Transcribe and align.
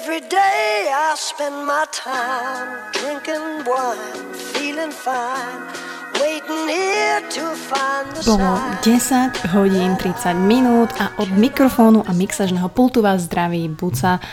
Every 0.00 0.24
day 0.32 0.88
I 0.88 1.12
spend 1.12 1.68
my 1.68 1.84
time 1.92 2.88
drinking 2.96 3.68
wine, 3.68 4.32
feeling 4.32 4.88
fine. 4.88 5.60
Bolo 8.24 8.48
10 8.80 9.52
hodín 9.52 10.00
30 10.00 10.40
minút 10.40 10.88
a 10.96 11.12
od 11.20 11.28
mikrofónu 11.36 12.00
a 12.08 12.16
mixažného 12.16 12.72
pultu 12.72 13.04
vás 13.04 13.28
zdraví 13.28 13.68
Buca 13.68 14.24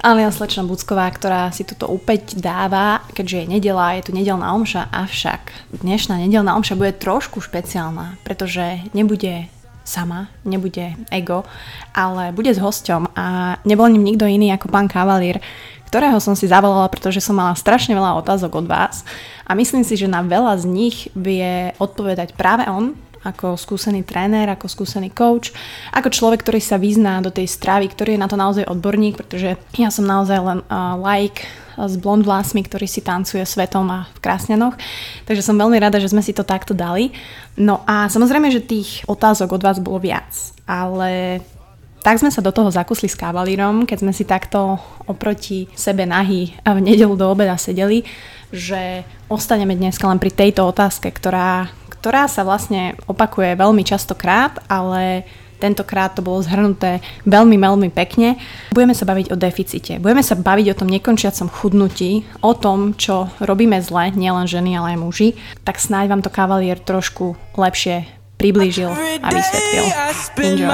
alias 0.00 0.40
slečna 0.40 0.64
Bucková, 0.64 1.12
ktorá 1.12 1.52
si 1.52 1.68
toto 1.68 1.84
opäť 1.92 2.40
dáva, 2.40 3.04
keďže 3.12 3.44
je 3.44 3.46
nedela, 3.60 4.00
je 4.00 4.08
tu 4.08 4.12
nedelná 4.16 4.56
omša, 4.56 4.88
avšak 4.88 5.52
dnešná 5.84 6.16
nedelná 6.16 6.56
omša 6.56 6.80
bude 6.80 6.96
trošku 6.96 7.44
špeciálna, 7.44 8.16
pretože 8.24 8.88
nebude 8.96 9.52
sama, 9.84 10.30
nebude 10.46 10.94
ego, 11.10 11.42
ale 11.96 12.30
bude 12.30 12.54
s 12.54 12.62
hosťom. 12.62 13.16
A 13.16 13.56
nebol 13.66 13.90
ním 13.90 14.06
nikto 14.06 14.24
iný 14.28 14.54
ako 14.54 14.70
pán 14.70 14.86
Kavalír, 14.86 15.42
ktorého 15.90 16.22
som 16.22 16.38
si 16.38 16.46
zavolala, 16.46 16.86
pretože 16.86 17.18
som 17.18 17.34
mala 17.34 17.58
strašne 17.58 17.98
veľa 17.98 18.22
otázok 18.22 18.62
od 18.62 18.66
vás. 18.70 19.02
A 19.42 19.58
myslím 19.58 19.82
si, 19.82 19.98
že 19.98 20.06
na 20.06 20.22
veľa 20.22 20.62
z 20.62 20.64
nich 20.70 21.10
vie 21.18 21.74
odpovedať 21.82 22.38
práve 22.38 22.62
on, 22.70 22.94
ako 23.20 23.60
skúsený 23.60 24.00
tréner, 24.06 24.48
ako 24.48 24.66
skúsený 24.66 25.12
coach, 25.12 25.52
ako 25.92 26.08
človek, 26.08 26.40
ktorý 26.40 26.60
sa 26.60 26.80
vyzná 26.80 27.20
do 27.20 27.28
tej 27.28 27.44
stravy, 27.44 27.92
ktorý 27.92 28.16
je 28.16 28.22
na 28.22 28.28
to 28.30 28.40
naozaj 28.40 28.64
odborník, 28.64 29.20
pretože 29.20 29.60
ja 29.76 29.92
som 29.92 30.08
naozaj 30.08 30.38
len 30.40 30.58
uh, 30.66 30.96
like 30.96 31.44
s 31.76 31.96
blond 31.96 32.24
vlásmi, 32.24 32.64
ktorý 32.64 32.84
si 32.88 33.00
tancuje 33.00 33.40
svetom 33.44 33.88
a 33.88 34.08
v 34.12 34.18
krásnenoch. 34.20 34.76
Takže 35.24 35.44
som 35.44 35.56
veľmi 35.56 35.80
rada, 35.80 36.00
že 36.00 36.12
sme 36.12 36.20
si 36.20 36.36
to 36.36 36.44
takto 36.44 36.76
dali. 36.76 37.12
No 37.56 37.84
a 37.88 38.08
samozrejme, 38.08 38.52
že 38.52 38.64
tých 38.64 39.04
otázok 39.08 39.56
od 39.56 39.64
vás 39.64 39.78
bolo 39.80 40.00
viac, 40.00 40.32
ale 40.68 41.40
tak 42.00 42.16
sme 42.16 42.32
sa 42.32 42.40
do 42.40 42.52
toho 42.52 42.72
zakusli 42.72 43.12
s 43.12 43.16
kavalírom, 43.16 43.84
keď 43.84 43.98
sme 44.00 44.12
si 44.16 44.24
takto 44.24 44.80
oproti 45.04 45.68
sebe 45.76 46.08
nahy 46.08 46.56
v 46.64 46.78
nedelu 46.80 47.12
do 47.12 47.28
obeda 47.28 47.60
sedeli, 47.60 48.08
že 48.48 49.04
ostaneme 49.28 49.76
dneska 49.76 50.08
len 50.08 50.16
pri 50.16 50.32
tejto 50.32 50.64
otázke, 50.64 51.12
ktorá, 51.12 51.68
ktorá 52.00 52.24
sa 52.32 52.48
vlastne 52.48 52.96
opakuje 53.04 53.52
veľmi 53.60 53.84
častokrát, 53.84 54.56
ale 54.72 55.28
tentokrát 55.60 56.16
to 56.16 56.24
bolo 56.24 56.40
zhrnuté 56.40 57.04
veľmi, 57.28 57.60
veľmi 57.60 57.92
pekne. 57.92 58.40
Budeme 58.72 58.96
sa 58.96 59.04
baviť 59.04 59.28
o 59.28 59.36
deficite. 59.36 60.00
Budeme 60.00 60.24
sa 60.24 60.32
baviť 60.32 60.66
o 60.72 60.78
tom 60.80 60.88
nekončiacom 60.88 61.52
chudnutí, 61.52 62.24
o 62.40 62.56
tom, 62.56 62.96
čo 62.96 63.28
robíme 63.44 63.76
zle, 63.84 64.08
nielen 64.16 64.48
ženy, 64.48 64.80
ale 64.80 64.96
aj 64.96 64.98
muži. 65.04 65.28
Tak 65.68 65.76
snáď 65.76 66.16
vám 66.16 66.24
to 66.24 66.32
kavalier 66.32 66.80
trošku 66.80 67.36
lepšie 67.60 68.08
priblížil 68.40 68.88
a 69.20 69.28
vysvetlil. 69.28 69.84
Enjoy. 70.40 70.72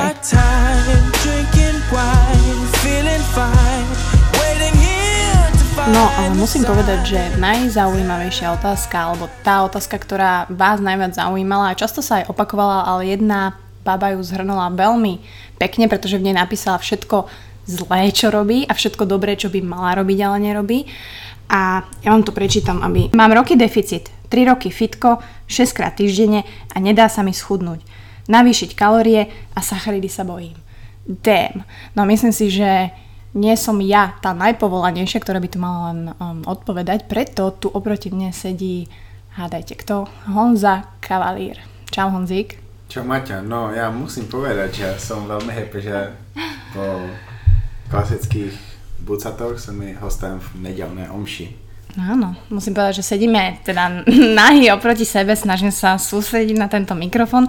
No, 5.87 6.11
ale 6.19 6.35
musím 6.35 6.67
povedať, 6.67 7.15
že 7.15 7.21
najzaujímavejšia 7.39 8.59
otázka, 8.59 9.07
alebo 9.07 9.31
tá 9.47 9.63
otázka, 9.63 9.95
ktorá 10.03 10.51
vás 10.51 10.83
najviac 10.83 11.15
zaujímala 11.15 11.71
a 11.71 11.79
často 11.79 12.03
sa 12.03 12.19
aj 12.19 12.35
opakovala, 12.35 12.91
ale 12.91 13.15
jedna 13.15 13.55
baba 13.87 14.11
ju 14.11 14.19
zhrnula 14.19 14.75
veľmi 14.75 15.23
pekne, 15.63 15.87
pretože 15.87 16.19
v 16.19 16.27
nej 16.27 16.35
napísala 16.35 16.83
všetko 16.83 17.31
zlé, 17.71 18.11
čo 18.11 18.35
robí 18.35 18.67
a 18.67 18.75
všetko 18.75 19.07
dobré, 19.07 19.39
čo 19.39 19.47
by 19.47 19.63
mala 19.63 20.03
robiť, 20.03 20.19
ale 20.27 20.43
nerobí. 20.43 20.91
A 21.55 21.87
ja 22.03 22.11
vám 22.11 22.27
to 22.27 22.35
prečítam, 22.35 22.83
aby... 22.83 23.15
Mám 23.15 23.39
roky 23.39 23.55
deficit, 23.55 24.11
3 24.27 24.43
roky 24.51 24.75
fitko, 24.75 25.23
6 25.47 25.71
krát 25.71 25.95
týždenne 25.95 26.43
a 26.75 26.83
nedá 26.83 27.07
sa 27.07 27.23
mi 27.23 27.31
schudnúť. 27.31 27.87
Navýšiť 28.27 28.75
kalórie 28.75 29.31
a 29.55 29.63
sacharidy 29.63 30.11
sa 30.11 30.27
bojím. 30.27 30.59
Damn. 31.07 31.63
No 31.95 32.03
myslím 32.11 32.35
si, 32.35 32.51
že 32.51 32.91
nie 33.37 33.53
som 33.61 33.77
ja 33.85 34.17
tá 34.25 34.33
najpovolanejšia, 34.33 35.21
ktorá 35.21 35.39
by 35.45 35.49
tu 35.53 35.59
mala 35.61 35.81
len 35.93 36.01
um, 36.17 36.41
odpovedať, 36.49 37.05
preto 37.05 37.53
tu 37.53 37.69
oproti 37.69 38.09
mne 38.09 38.33
sedí, 38.33 38.89
hádajte 39.37 39.77
kto, 39.77 40.09
Honza 40.33 40.89
Kavalír. 41.05 41.61
Čau 41.93 42.09
Honzík. 42.09 42.57
Čau 42.89 43.05
Maťa, 43.05 43.45
no 43.45 43.71
já 43.75 43.91
musím 43.91 44.27
povedať, 44.27 44.75
že 44.75 44.89
som 44.99 45.29
veľmi 45.29 45.53
happy, 45.53 45.81
že 45.83 46.17
po 46.73 47.03
klasických 47.91 48.55
bucatoch 49.05 49.61
som 49.61 49.77
mi 49.77 49.93
hostem 49.93 50.41
v 50.41 50.49
nedelné 50.71 51.11
omši. 51.11 51.67
Áno, 51.97 52.37
musím 52.53 52.77
povedať, 52.77 53.01
že 53.01 53.09
sedíme 53.17 53.65
teda 53.65 54.05
nahy 54.39 54.69
oproti 54.69 55.09
sebe, 55.09 55.33
snažím 55.33 55.73
sa 55.73 55.97
sústrediť 55.97 56.57
na 56.57 56.69
tento 56.69 56.93
mikrofon, 56.93 57.49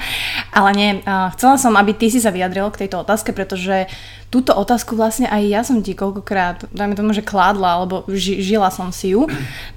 ale 0.56 0.70
nie, 0.72 0.90
chcela 1.36 1.60
som, 1.60 1.76
aby 1.76 1.92
ty 1.92 2.08
si 2.08 2.24
sa 2.24 2.32
vyjadril 2.32 2.72
k 2.72 2.88
tejto 2.88 3.04
otázke, 3.04 3.36
pretože 3.36 3.92
túto 4.30 4.52
otázku 4.56 4.96
vlastne 4.96 5.28
aj 5.32 5.44
ja 5.48 5.62
som 5.64 5.80
ti 5.80 5.96
koľkokrát, 5.96 6.68
dajme 6.76 6.96
tomu, 7.00 7.16
že 7.16 7.24
kládla, 7.24 7.80
alebo 7.80 8.04
ži, 8.12 8.44
žila 8.44 8.68
som 8.68 8.92
si 8.92 9.16
ju. 9.16 9.28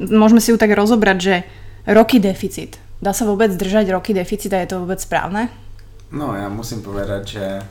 Môžeme 0.02 0.42
si 0.42 0.50
ju 0.50 0.58
tak 0.58 0.74
rozobrať, 0.74 1.18
že 1.18 1.34
roky 1.86 2.18
deficit. 2.18 2.78
Dá 3.00 3.14
sa 3.14 3.24
vôbec 3.24 3.54
držať 3.54 3.94
roky 3.94 4.12
deficit 4.12 4.52
a 4.52 4.60
je 4.60 4.74
to 4.74 4.82
vôbec 4.82 5.00
správne? 5.00 5.48
No, 6.12 6.34
já 6.34 6.48
musím 6.48 6.82
povedať, 6.82 7.28
že 7.28 7.62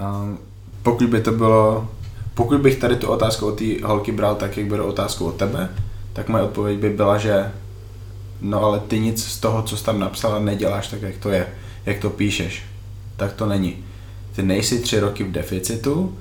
um, 0.00 0.38
pokud 0.82 1.08
by 1.08 1.20
to 1.20 1.32
bylo, 1.32 1.88
pokud 2.34 2.60
bych 2.60 2.78
tady 2.78 2.96
tu 2.96 3.08
otázku 3.08 3.46
od 3.46 3.58
té 3.58 3.64
holky 3.84 4.12
bral 4.12 4.34
tak, 4.34 4.56
jak 4.56 4.66
beru 4.66 4.84
otázku 4.84 5.26
od 5.26 5.36
tebe, 5.36 5.68
tak 6.12 6.28
moje 6.28 6.44
odpověď 6.44 6.78
by 6.78 6.90
byla, 6.90 7.18
že 7.18 7.52
no 8.40 8.62
ale 8.62 8.80
ty 8.80 9.00
nic 9.00 9.24
z 9.24 9.38
toho, 9.40 9.62
co 9.62 9.76
jsi 9.76 9.84
tam 9.84 10.00
napsala, 10.00 10.38
neděláš 10.38 10.88
tak, 10.88 11.02
jak 11.02 11.16
to 11.16 11.30
je, 11.30 11.46
jak 11.86 11.98
to 11.98 12.10
píšeš. 12.10 12.62
Tak 13.16 13.32
to 13.32 13.46
není. 13.46 13.84
Ty 14.38 14.42
nejsi 14.42 14.78
tři 14.78 15.00
roky 15.00 15.24
v 15.24 15.32
deficitu, 15.32 16.18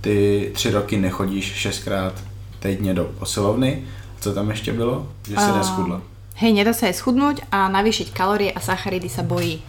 ty 0.00 0.50
tři 0.54 0.70
roky 0.70 0.96
nechodíš 0.96 1.44
šestkrát 1.44 2.14
týdně 2.58 2.94
do 2.94 3.04
posilovny. 3.04 3.84
Co 4.20 4.34
tam 4.34 4.50
ještě 4.50 4.72
bylo? 4.72 5.08
Že 5.28 5.36
se 5.36 5.52
neschudla. 5.52 6.00
Hej, 6.34 6.56
nedá 6.56 6.72
sa 6.72 6.88
aj 6.88 6.96
schudnúť 6.96 7.44
a 7.52 7.68
navýšiť 7.68 8.08
kalorie 8.16 8.48
a 8.48 8.56
sacharidy 8.56 9.12
sa 9.12 9.20
bojí. 9.20 9.60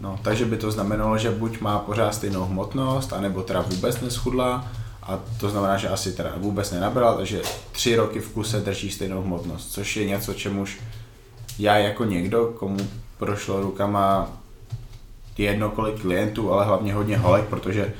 No, 0.00 0.16
takže 0.24 0.48
by 0.48 0.56
to 0.56 0.72
znamenalo, 0.72 1.18
že 1.18 1.28
buď 1.28 1.60
má 1.60 1.78
pořád 1.78 2.14
stejnou 2.14 2.48
hmotnost, 2.48 3.12
anebo 3.12 3.42
teda 3.42 3.60
vůbec 3.60 4.00
neschudla, 4.00 4.64
a 5.02 5.20
to 5.40 5.50
znamená, 5.52 5.76
že 5.76 5.88
asi 5.88 6.12
teda 6.12 6.32
vůbec 6.36 6.70
nenabral, 6.72 7.16
takže 7.16 7.42
tři 7.72 7.96
roky 7.96 8.20
v 8.20 8.28
kuse 8.32 8.60
drží 8.60 8.90
stejnou 8.90 9.22
hmotnost, 9.22 9.72
což 9.72 9.96
je 9.96 10.04
něco, 10.06 10.34
čemuž 10.34 10.78
já 11.58 11.76
jako 11.76 12.04
někdo, 12.04 12.46
komu 12.56 12.80
prošlo 13.18 13.60
rukama 13.60 14.32
jedno 15.38 15.70
kolik 15.70 16.00
klientů, 16.00 16.52
ale 16.52 16.64
hlavně 16.64 16.94
hodně 16.94 17.16
holek, 17.16 17.44
protože 17.44 17.92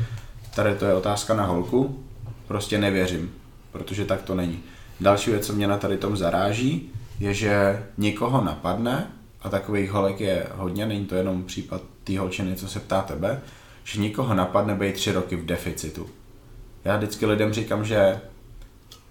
tady 0.55 0.75
to 0.75 0.85
je 0.85 0.95
otázka 0.95 1.35
na 1.35 1.45
holku, 1.45 2.05
prostě 2.49 2.79
nevěřím, 2.79 3.33
protože 3.73 4.05
tak 4.05 4.23
to 4.23 4.35
není. 4.35 4.61
Další 5.01 5.31
věc, 5.31 5.47
co 5.47 5.53
mě 5.53 5.67
na 5.67 5.79
tady 5.79 5.97
tom 5.97 6.17
zaráží, 6.17 6.91
je, 7.21 7.35
že 7.35 7.83
nikoho 7.99 8.45
napadne, 8.45 9.07
a 9.43 9.49
takových 9.49 9.91
holek 9.91 10.21
je 10.21 10.47
hodně, 10.55 10.87
není 10.87 11.07
to 11.07 11.15
jenom 11.15 11.45
případ 11.45 11.83
té 12.05 12.19
holčiny, 12.19 12.57
co 12.57 12.69
se 12.69 12.81
ptá 12.81 13.03
tebe, 13.03 13.41
že 13.85 14.01
nikoho 14.01 14.35
napadne 14.35 14.75
být 14.75 14.95
tři 14.95 15.13
roky 15.13 15.37
v 15.37 15.47
deficitu 15.47 16.07
já 16.87 16.97
vždycky 16.97 17.27
lidem 17.27 17.53
říkám, 17.53 17.85
že 17.85 18.21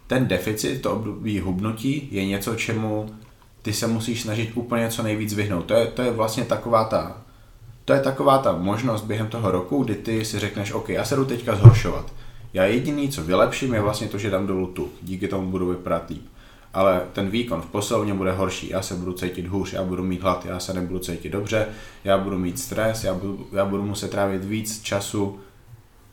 ten 0.08 0.28
deficit, 0.28 0.82
to 0.82 0.92
období 0.92 1.40
hubnutí, 1.40 2.08
je 2.12 2.26
něco, 2.26 2.56
čemu 2.56 3.16
ty 3.62 3.74
se 3.74 3.88
musíš 3.88 4.22
snažit 4.22 4.52
úplně 4.56 4.90
co 4.90 5.04
nejvíc 5.04 5.34
vyhnout. 5.34 5.66
To 5.66 5.74
je, 5.74 5.88
to 5.88 6.02
je 6.02 6.12
vlastně 6.12 6.46
taková 6.46 6.84
ta, 6.84 7.22
to 7.86 7.94
je 7.94 8.00
taková 8.00 8.38
ta 8.38 8.52
možnost 8.52 9.02
během 9.02 9.28
toho 9.28 9.52
roku, 9.52 9.84
kdy 9.84 9.96
ty 9.96 10.26
si 10.26 10.40
řekneš, 10.40 10.72
OK, 10.72 10.90
já 10.90 11.06
se 11.06 11.16
jdu 11.16 11.26
teďka 11.26 11.56
zhoršovat. 11.56 12.14
Já 12.54 12.66
jediný, 12.66 13.10
co 13.10 13.24
vylepším, 13.24 13.74
je 13.74 13.82
vlastně 13.82 14.08
to, 14.08 14.18
že 14.18 14.30
dám 14.30 14.48
dolů 14.48 14.68
tu. 14.68 14.90
Díky 15.02 15.28
tomu 15.28 15.52
budu 15.52 15.68
vypadat 15.70 16.10
líp. 16.10 16.26
Ale 16.74 17.02
ten 17.14 17.30
výkon 17.30 17.62
v 17.62 17.66
posilovně 17.66 18.14
bude 18.14 18.32
horší, 18.32 18.70
já 18.70 18.82
se 18.82 18.96
budu 18.96 19.14
cítit 19.14 19.48
hůř, 19.48 19.74
já 19.74 19.84
budu 19.84 20.04
mít 20.04 20.22
hlad, 20.22 20.46
já 20.46 20.60
se 20.60 20.74
nebudu 20.74 21.00
cítit 21.00 21.30
dobře, 21.30 21.68
já 22.04 22.18
budu 22.18 22.38
mít 22.38 22.60
stres, 22.60 23.04
já 23.04 23.14
budu, 23.14 23.48
já 23.52 23.66
budu 23.66 23.84
muset 23.84 24.12
trávit 24.12 24.44
víc 24.44 24.82
času 24.82 25.40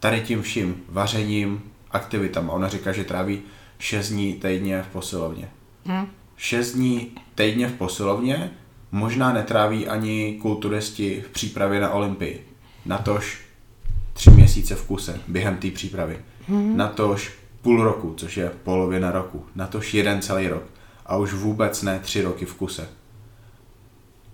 tady 0.01 0.21
tím 0.21 0.43
vším 0.43 0.83
vařením, 0.89 1.63
aktivitama. 1.91 2.53
Ona 2.53 2.69
říká, 2.69 2.93
že 2.93 3.05
tráví 3.05 3.43
6 3.79 4.09
dní 4.09 4.35
týdně 4.35 4.83
v 4.83 4.93
posilovně. 4.93 5.49
Hmm. 5.85 6.07
6 6.37 6.73
dní 6.73 7.11
týdně 7.35 7.69
v 7.69 7.73
posilovně 7.73 8.51
možná 8.93 9.33
netráví 9.33 9.89
ani 9.89 10.39
kulturisti 10.43 11.25
v 11.27 11.33
přípravě 11.33 11.81
na 11.81 11.91
Olympii. 11.91 12.47
Natož 12.87 13.41
tři 14.13 14.31
měsíce 14.31 14.75
v 14.75 14.87
kuse 14.87 15.21
během 15.29 15.57
té 15.57 15.71
přípravy. 15.71 16.19
Hmm. 16.49 16.77
Natož 16.77 17.33
půl 17.63 17.85
roku, 17.85 18.15
což 18.17 18.37
je 18.37 18.51
polovina 18.65 19.11
roku. 19.11 19.47
Natož 19.55 19.95
jeden 19.95 20.23
celý 20.23 20.49
rok. 20.49 20.63
A 21.07 21.17
už 21.17 21.33
vůbec 21.33 21.83
ne 21.83 21.99
tři 21.99 22.23
roky 22.23 22.45
v 22.45 22.55
kuse. 22.55 22.89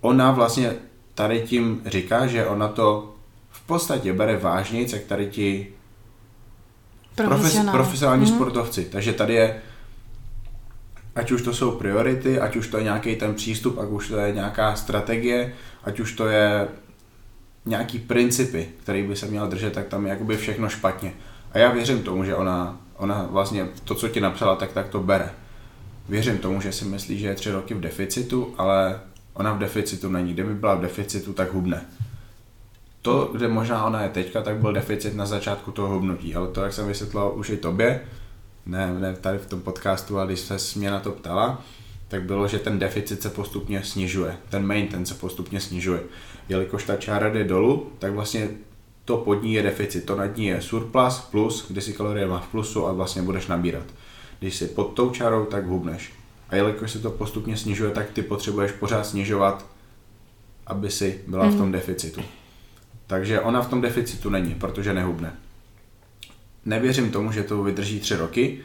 Ona 0.01 0.31
vlastně 0.31 0.75
tady 1.13 1.41
tím 1.41 1.81
říká, 1.85 2.27
že 2.27 2.45
ona 2.45 2.67
to 2.67 3.15
podstatě 3.69 4.13
bere 4.13 4.37
vážně, 4.37 4.81
jak 4.93 5.03
tady 5.03 5.27
ti 5.27 5.67
profesionální, 7.15 7.71
profesionální 7.71 8.25
mm. 8.25 8.35
sportovci. 8.35 8.85
Takže 8.85 9.13
tady 9.13 9.33
je, 9.33 9.61
ať 11.15 11.31
už 11.31 11.41
to 11.41 11.53
jsou 11.53 11.71
priority, 11.71 12.39
ať 12.39 12.55
už 12.55 12.67
to 12.67 12.77
je 12.77 12.83
nějaký 12.83 13.15
ten 13.15 13.35
přístup, 13.35 13.77
ať 13.79 13.89
už 13.89 14.07
to 14.07 14.17
je 14.17 14.33
nějaká 14.33 14.75
strategie, 14.75 15.53
ať 15.83 15.99
už 15.99 16.13
to 16.13 16.27
je 16.27 16.67
nějaký 17.65 17.99
principy, 17.99 18.67
který 18.83 19.03
by 19.03 19.15
se 19.15 19.25
měl 19.25 19.47
držet, 19.47 19.73
tak 19.73 19.87
tam 19.87 20.05
je 20.05 20.09
jakoby 20.09 20.37
všechno 20.37 20.69
špatně. 20.69 21.13
A 21.51 21.57
já 21.57 21.71
věřím 21.71 22.03
tomu, 22.03 22.23
že 22.23 22.35
ona, 22.35 22.77
Ona 22.99 23.27
vlastně 23.31 23.67
to, 23.83 23.95
co 23.95 24.07
ti 24.07 24.19
napsala, 24.19 24.55
tak 24.55 24.71
tak 24.71 24.87
to 24.87 24.99
bere. 24.99 25.29
Věřím 26.09 26.37
tomu, 26.37 26.61
že 26.61 26.71
si 26.71 26.85
myslí, 26.85 27.19
že 27.19 27.27
je 27.27 27.35
tři 27.35 27.51
roky 27.51 27.73
v 27.73 27.79
deficitu, 27.79 28.53
ale 28.57 28.99
ona 29.33 29.53
v 29.53 29.59
deficitu 29.59 30.09
není. 30.09 30.33
Kdyby 30.33 30.53
byla 30.53 30.75
v 30.75 30.81
deficitu, 30.81 31.33
tak 31.33 31.53
hubne. 31.53 31.85
To, 33.01 33.29
kde 33.31 33.47
možná 33.47 33.85
ona 33.85 34.01
je 34.03 34.09
teďka, 34.09 34.41
tak 34.41 34.57
byl 34.57 34.73
deficit 34.73 35.15
na 35.15 35.25
začátku 35.25 35.71
toho 35.71 35.87
hubnutí, 35.87 36.35
ale 36.35 36.47
to, 36.47 36.61
jak 36.61 36.73
jsem 36.73 36.87
vysvětlil 36.87 37.31
už 37.35 37.49
i 37.49 37.57
tobě, 37.57 38.01
ne, 38.69 38.99
ne 38.99 39.15
tady 39.15 39.37
v 39.37 39.45
tom 39.45 39.61
podcastu, 39.61 40.17
ale 40.17 40.27
když 40.27 40.39
se 40.39 40.79
mě 40.79 40.91
na 40.91 40.99
to 40.99 41.11
ptala, 41.11 41.61
tak 42.07 42.23
bylo, 42.23 42.47
že 42.47 42.59
ten 42.59 42.79
deficit 42.79 43.21
se 43.21 43.29
postupně 43.29 43.83
snižuje. 43.83 44.37
Ten 44.49 44.65
main 44.65 44.87
ten 44.87 45.05
se 45.05 45.13
postupně 45.13 45.59
snižuje. 45.59 46.03
Jelikož 46.49 46.83
ta 46.83 46.95
čára 46.95 47.29
jde 47.29 47.43
dolů, 47.43 47.91
tak 47.99 48.13
vlastně 48.13 48.49
to 49.05 49.17
pod 49.17 49.43
ní 49.43 49.53
je 49.53 49.63
deficit, 49.63 50.05
to 50.05 50.15
nad 50.15 50.37
ní 50.37 50.45
je 50.45 50.61
surplus, 50.61 51.19
plus, 51.19 51.65
kde 51.67 51.81
si 51.81 51.93
kalorie 51.93 52.27
má 52.27 52.39
v 52.39 52.47
plusu 52.47 52.87
a 52.87 52.93
vlastně 52.93 53.21
budeš 53.21 53.47
nabírat. 53.47 53.85
Když 54.39 54.55
jsi 54.55 54.67
pod 54.67 54.93
tou 54.93 55.09
čárou, 55.09 55.45
tak 55.45 55.65
hubneš. 55.65 56.13
A 56.49 56.55
jelikož 56.55 56.91
se 56.91 56.99
to 56.99 57.11
postupně 57.11 57.57
snižuje, 57.57 57.91
tak 57.91 58.11
ty 58.11 58.21
potřebuješ 58.21 58.71
pořád 58.71 59.05
snižovat, 59.05 59.65
aby 60.67 60.91
si 60.91 61.21
byla 61.27 61.45
mm. 61.45 61.51
v 61.51 61.55
tom 61.55 61.65
mhm. 61.65 61.71
deficitu. 61.71 62.21
Takže 63.07 63.41
ona 63.41 63.61
v 63.61 63.69
tom 63.69 63.81
deficitu 63.81 64.29
není, 64.29 64.55
protože 64.55 64.93
nehubne. 64.93 65.33
Nevěřím 66.65 67.11
tomu, 67.11 67.31
že 67.31 67.43
to 67.43 67.63
vydrží 67.63 67.99
tři 67.99 68.15
roky, 68.15 68.59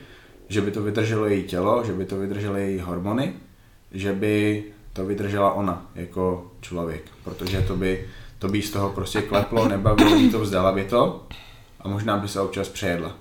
že 0.49 0.61
by 0.61 0.71
to 0.71 0.83
vydrželo 0.83 1.27
její 1.27 1.43
tělo, 1.43 1.85
že 1.87 1.93
by 1.93 2.05
to 2.05 2.17
vydržely 2.17 2.63
její 2.63 2.81
hormony, 2.81 3.33
že 3.93 4.13
by 4.13 4.65
to 4.93 5.07
vydržela 5.07 5.53
ona 5.53 5.91
jako 5.95 6.53
člověk, 6.61 7.03
protože 7.25 7.61
to 7.61 7.77
by, 7.77 8.09
to 8.39 8.49
by 8.49 8.63
z 8.63 8.71
toho 8.71 8.91
prostě 8.91 9.23
kleplo, 9.23 9.69
nebavilo 9.69 10.19
by 10.19 10.31
to, 10.31 10.41
vzdala 10.41 10.73
by 10.73 10.85
to 10.85 11.27
a 11.81 11.89
možná 11.89 12.17
by 12.17 12.29
se 12.29 12.41
občas 12.41 12.69
přejedla. 12.69 13.17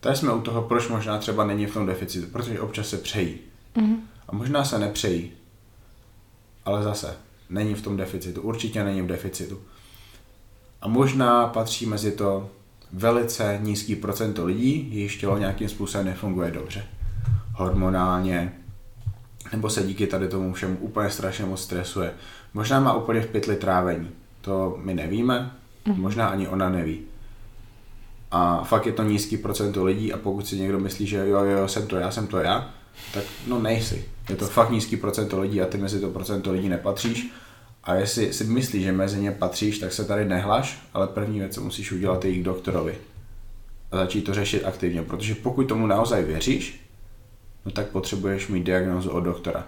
Tady 0.00 0.16
jsme 0.16 0.32
u 0.32 0.40
toho, 0.40 0.62
proč 0.62 0.88
možná 0.88 1.18
třeba 1.18 1.44
není 1.44 1.66
v 1.66 1.74
tom 1.74 1.86
deficitu, 1.86 2.26
protože 2.26 2.60
občas 2.60 2.88
se 2.88 2.96
přejí. 2.96 3.38
Mm-hmm. 3.76 3.96
A 4.28 4.34
možná 4.34 4.64
se 4.64 4.78
nepřejí, 4.78 5.32
ale 6.64 6.82
zase 6.82 7.16
není 7.50 7.74
v 7.74 7.82
tom 7.82 7.96
deficitu, 7.96 8.42
určitě 8.42 8.84
není 8.84 9.02
v 9.02 9.06
deficitu. 9.06 9.60
A 10.80 10.88
možná 10.88 11.46
patří 11.46 11.86
mezi 11.86 12.12
to 12.12 12.50
velice 12.92 13.58
nízký 13.62 13.96
procento 13.96 14.46
lidí, 14.46 14.88
jejichž 14.92 15.16
tělo 15.16 15.38
nějakým 15.38 15.68
způsobem 15.68 16.06
nefunguje 16.06 16.50
dobře. 16.50 16.84
Hormonálně, 17.52 18.52
nebo 19.52 19.70
se 19.70 19.82
díky 19.82 20.06
tady 20.06 20.28
tomu 20.28 20.52
všemu 20.52 20.76
úplně 20.76 21.10
strašně 21.10 21.44
moc 21.44 21.62
stresuje. 21.62 22.12
Možná 22.54 22.80
má 22.80 22.92
úplně 22.92 23.20
v 23.20 23.26
pytli 23.26 23.56
trávení. 23.56 24.10
To 24.40 24.78
my 24.82 24.94
nevíme, 24.94 25.50
mhm. 25.86 26.00
možná 26.00 26.28
ani 26.28 26.48
ona 26.48 26.68
neví. 26.68 27.00
A 28.30 28.64
fakt 28.64 28.86
je 28.86 28.92
to 28.92 29.02
nízký 29.02 29.36
procento 29.36 29.84
lidí 29.84 30.12
a 30.12 30.18
pokud 30.18 30.46
si 30.46 30.56
někdo 30.56 30.80
myslí, 30.80 31.06
že 31.06 31.16
jo, 31.16 31.44
jo, 31.44 31.68
jsem 31.68 31.86
to 31.86 31.96
já, 31.96 32.10
jsem 32.10 32.26
to 32.26 32.38
já, 32.38 32.70
tak 33.14 33.24
no 33.46 33.58
nejsi. 33.58 34.04
Je 34.28 34.36
to 34.36 34.46
fakt 34.46 34.70
nízký 34.70 34.96
procento 34.96 35.40
lidí 35.40 35.62
a 35.62 35.66
ty 35.66 35.78
mezi 35.78 36.00
to 36.00 36.10
procento 36.10 36.52
lidí 36.52 36.68
nepatříš 36.68 37.32
a 37.84 37.94
jestli 37.94 38.32
si 38.32 38.44
myslíš, 38.44 38.82
že 38.82 38.92
mezi 38.92 39.20
ně 39.20 39.30
patříš, 39.30 39.78
tak 39.78 39.92
se 39.92 40.04
tady 40.04 40.24
nehlaš, 40.24 40.82
ale 40.94 41.06
první 41.06 41.38
věc, 41.38 41.54
co 41.54 41.60
musíš 41.60 41.92
udělat, 41.92 42.24
je 42.24 42.30
jít 42.30 42.40
k 42.40 42.44
doktorovi. 42.44 42.98
A 43.90 43.96
začít 43.96 44.22
to 44.22 44.34
řešit 44.34 44.64
aktivně, 44.64 45.02
protože 45.02 45.34
pokud 45.34 45.64
tomu 45.64 45.86
naozaj 45.86 46.24
věříš, 46.24 46.80
no 47.64 47.70
tak 47.70 47.86
potřebuješ 47.86 48.48
mít 48.48 48.64
diagnózu 48.64 49.10
od 49.10 49.20
doktora, 49.20 49.66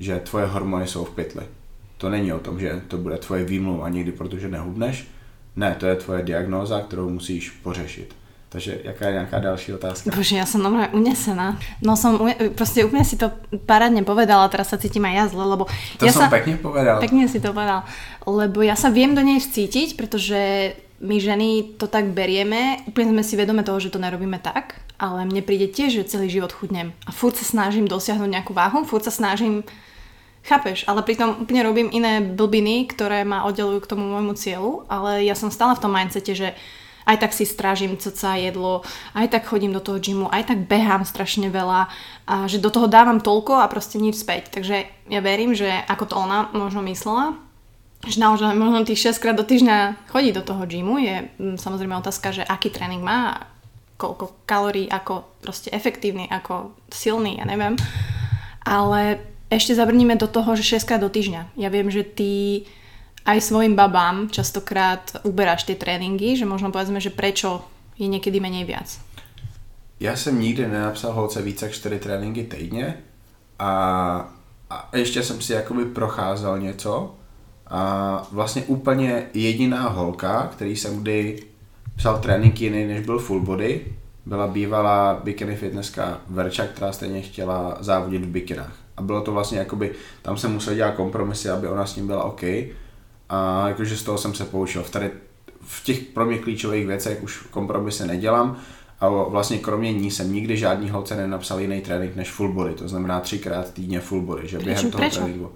že 0.00 0.16
tvoje 0.16 0.46
hormony 0.46 0.86
jsou 0.86 1.04
v 1.04 1.10
pytli. 1.10 1.42
To 1.96 2.10
není 2.10 2.32
o 2.32 2.38
tom, 2.38 2.60
že 2.60 2.82
to 2.88 2.98
bude 2.98 3.18
tvoje 3.18 3.44
výmluva 3.44 3.88
někdy, 3.88 4.12
protože 4.12 4.48
nehubneš. 4.48 5.08
Ne, 5.56 5.76
to 5.80 5.86
je 5.86 5.96
tvoje 5.96 6.22
diagnóza, 6.22 6.80
kterou 6.80 7.10
musíš 7.10 7.50
pořešit. 7.50 8.14
Takže 8.50 8.82
jaká 8.84 9.06
je 9.06 9.12
nějaká 9.12 9.38
další 9.38 9.72
otázka? 9.72 10.10
Bože, 10.10 10.34
ja 10.34 10.42
som 10.42 10.58
normálne 10.58 10.90
unesená. 10.90 11.54
No 11.86 11.94
som, 11.94 12.18
proste 12.58 12.82
úplne 12.82 13.06
si 13.06 13.14
to 13.14 13.30
parádne 13.62 14.02
povedala, 14.02 14.50
teraz 14.50 14.74
sa 14.74 14.78
cítim 14.78 15.06
aj 15.06 15.14
ja 15.14 15.24
zle, 15.30 15.46
lebo... 15.46 15.70
To 16.02 16.06
ja 16.06 16.10
som 16.10 16.26
sa, 16.26 16.34
pekne 16.34 16.58
povedal. 16.58 16.98
Pekne 16.98 17.30
si 17.30 17.38
to 17.38 17.54
povedal. 17.54 17.86
Lebo 18.26 18.66
ja 18.66 18.74
sa 18.74 18.90
viem 18.90 19.14
do 19.14 19.22
nej 19.22 19.38
vcítiť, 19.38 19.94
pretože 19.94 20.74
my 20.98 21.16
ženy 21.22 21.78
to 21.78 21.86
tak 21.86 22.10
berieme, 22.10 22.82
úplne 22.90 23.14
sme 23.14 23.22
si 23.22 23.38
vedome 23.38 23.62
toho, 23.62 23.78
že 23.78 23.94
to 23.94 24.02
nerobíme 24.02 24.42
tak, 24.42 24.82
ale 24.98 25.22
mne 25.30 25.46
príde 25.46 25.70
tiež, 25.70 26.02
že 26.02 26.10
celý 26.10 26.26
život 26.26 26.50
chudnem. 26.50 26.90
A 27.06 27.14
furt 27.14 27.38
sa 27.38 27.46
snažím 27.46 27.86
dosiahnuť 27.86 28.28
nejakú 28.34 28.52
váhu, 28.52 28.82
furt 28.82 29.06
sa 29.06 29.14
snažím 29.14 29.62
Chápeš, 30.40 30.88
ale 30.88 31.04
pritom 31.04 31.44
úplne 31.44 31.60
robím 31.68 31.92
iné 31.92 32.24
blbiny, 32.24 32.88
ktoré 32.88 33.28
ma 33.28 33.44
oddelujú 33.44 33.84
k 33.84 33.90
tomu 33.92 34.08
môjmu 34.08 34.32
cieľu, 34.40 34.88
ale 34.88 35.20
ja 35.28 35.36
som 35.36 35.52
stále 35.52 35.76
v 35.76 35.82
tom 35.84 35.92
mindsete, 35.92 36.32
že 36.32 36.56
aj 37.06 37.16
tak 37.20 37.32
si 37.32 37.48
strážim 37.48 37.96
coca 37.96 38.36
jedlo, 38.36 38.84
aj 39.16 39.32
tak 39.32 39.48
chodím 39.48 39.72
do 39.72 39.80
toho 39.80 40.00
gymu, 40.00 40.28
aj 40.28 40.52
tak 40.52 40.68
behám 40.68 41.04
strašne 41.08 41.48
veľa 41.48 41.88
a 42.28 42.34
že 42.46 42.60
do 42.60 42.68
toho 42.68 42.86
dávam 42.86 43.20
toľko 43.20 43.60
a 43.60 43.70
proste 43.70 43.96
nič 43.96 44.20
späť. 44.20 44.52
Takže 44.52 44.86
ja 45.08 45.20
verím, 45.20 45.56
že 45.56 45.68
ako 45.88 46.04
to 46.06 46.14
ona 46.20 46.52
možno 46.52 46.84
myslela, 46.84 47.36
že 48.04 48.16
naozaj 48.16 48.56
možno 48.56 48.88
tých 48.88 49.12
6 49.12 49.20
krát 49.20 49.36
do 49.36 49.44
týždňa 49.44 50.08
chodí 50.08 50.32
do 50.32 50.40
toho 50.40 50.64
gymu, 50.64 50.96
je 51.00 51.16
mm, 51.36 51.56
samozrejme 51.60 52.00
otázka, 52.00 52.32
že 52.32 52.42
aký 52.44 52.72
tréning 52.72 53.04
má, 53.04 53.48
koľko 54.00 54.32
kalórií, 54.48 54.88
ako 54.88 55.28
proste 55.44 55.68
efektívny, 55.68 56.24
ako 56.32 56.72
silný, 56.88 57.36
ja 57.36 57.44
neviem. 57.44 57.76
Ale 58.64 59.20
ešte 59.52 59.76
zabrníme 59.76 60.16
do 60.16 60.24
toho, 60.24 60.56
že 60.56 60.80
6 60.80 60.88
krát 60.88 61.02
do 61.04 61.12
týždňa. 61.12 61.60
Ja 61.60 61.68
viem, 61.68 61.92
že 61.92 62.00
ty 62.00 62.64
aj 63.24 63.38
svojim 63.40 63.76
babám 63.76 64.30
častokrát 64.30 65.16
uberáš 65.22 65.64
ty 65.64 65.74
tréninky, 65.74 66.36
že 66.36 66.48
možno 66.48 66.72
povedzme, 66.72 67.00
že 67.00 67.10
prečo 67.10 67.64
je 67.98 68.06
někdy 68.08 68.40
menej 68.40 68.64
viac? 68.64 69.00
Já 70.00 70.16
jsem 70.16 70.40
nikdy 70.40 70.68
nenapsal 70.68 71.12
holce 71.12 71.42
více 71.42 71.66
jak 71.66 71.74
4 71.74 71.98
tréninky 71.98 72.44
týdně 72.44 72.96
a, 73.58 73.72
a 74.70 74.96
ještě 74.96 75.22
jsem 75.22 75.40
si 75.40 75.52
jakoby 75.52 75.84
procházel 75.84 76.58
něco 76.58 77.14
a 77.66 78.22
vlastně 78.32 78.62
úplně 78.62 79.26
jediná 79.34 79.88
holka, 79.88 80.48
který 80.52 80.76
jsem 80.76 81.02
kdy 81.02 81.42
psal 81.96 82.18
tréninky 82.18 82.64
jiný 82.64 82.86
než 82.86 83.06
byl 83.06 83.18
full 83.18 83.40
body, 83.40 83.86
byla 84.26 84.46
bývalá 84.46 85.20
bikini 85.24 85.56
fitnesska 85.56 86.20
Verča, 86.28 86.66
která 86.66 86.92
stejně 86.92 87.22
chtěla 87.22 87.76
závodit 87.80 88.24
v 88.24 88.28
bikinách. 88.28 88.76
A 88.96 89.02
bylo 89.02 89.20
to 89.20 89.32
vlastně 89.32 89.58
jakoby, 89.58 89.92
tam 90.22 90.36
jsem 90.36 90.52
musel 90.52 90.74
dělat 90.74 90.94
kompromisy, 90.94 91.50
aby 91.50 91.68
ona 91.68 91.86
s 91.86 91.96
ním 91.96 92.06
byla 92.06 92.24
OK, 92.24 92.42
a 93.30 93.68
jakože 93.68 93.96
z 93.96 94.02
toho 94.02 94.18
jsem 94.18 94.34
se 94.34 94.44
poučil. 94.44 94.82
V, 94.82 94.90
tady, 94.90 95.10
v 95.60 95.84
těch 95.84 96.00
pro 96.00 96.26
mě 96.26 96.38
klíčových 96.38 96.86
věcech 96.86 97.22
už 97.22 97.42
kompromisy 97.50 98.06
nedělám 98.06 98.56
a 99.00 99.08
vlastně 99.08 99.58
kromě 99.58 99.92
ní 99.92 100.10
jsem 100.10 100.32
nikdy 100.32 100.56
žádný 100.56 100.90
holce 100.90 101.16
nenapsal 101.16 101.60
jiný 101.60 101.80
trénink 101.80 102.16
než 102.16 102.30
full 102.30 102.52
body, 102.52 102.74
to 102.74 102.88
znamená 102.88 103.20
třikrát 103.20 103.72
týdně 103.74 104.00
full 104.00 104.22
body, 104.22 104.48
že 104.48 104.58
během 104.58 104.90
toho 104.90 105.02
Prečo? 105.02 105.20
tréninku. 105.20 105.52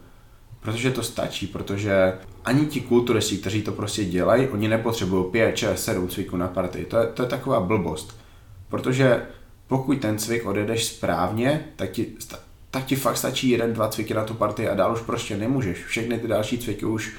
Protože 0.60 0.90
to 0.90 1.02
stačí, 1.02 1.46
protože 1.46 2.12
ani 2.44 2.66
ti 2.66 2.80
kulturisti, 2.80 3.38
kteří 3.38 3.62
to 3.62 3.72
prostě 3.72 4.04
dělají, 4.04 4.48
oni 4.48 4.68
nepotřebují 4.68 5.24
5, 5.30 5.56
6, 5.56 5.84
7 5.84 6.08
cviků 6.08 6.36
na 6.36 6.48
party. 6.48 6.84
To 6.84 6.96
je, 6.96 7.06
to 7.06 7.22
je 7.22 7.28
taková 7.28 7.60
blbost. 7.60 8.16
Protože 8.68 9.22
pokud 9.66 10.00
ten 10.00 10.18
cvik 10.18 10.46
odjedeš 10.46 10.84
správně, 10.84 11.64
tak 11.76 11.90
ti, 11.90 12.06
tak 12.70 12.84
ti 12.84 12.96
fakt 12.96 13.16
stačí 13.16 13.50
jeden, 13.50 13.72
dva 13.72 13.88
cviky 13.88 14.14
na 14.14 14.24
tu 14.24 14.34
party 14.34 14.68
a 14.68 14.74
dál 14.74 14.92
už 14.92 15.00
prostě 15.00 15.36
nemůžeš. 15.36 15.84
Všechny 15.84 16.18
ty 16.18 16.28
další 16.28 16.58
cviky 16.58 16.84
už 16.84 17.12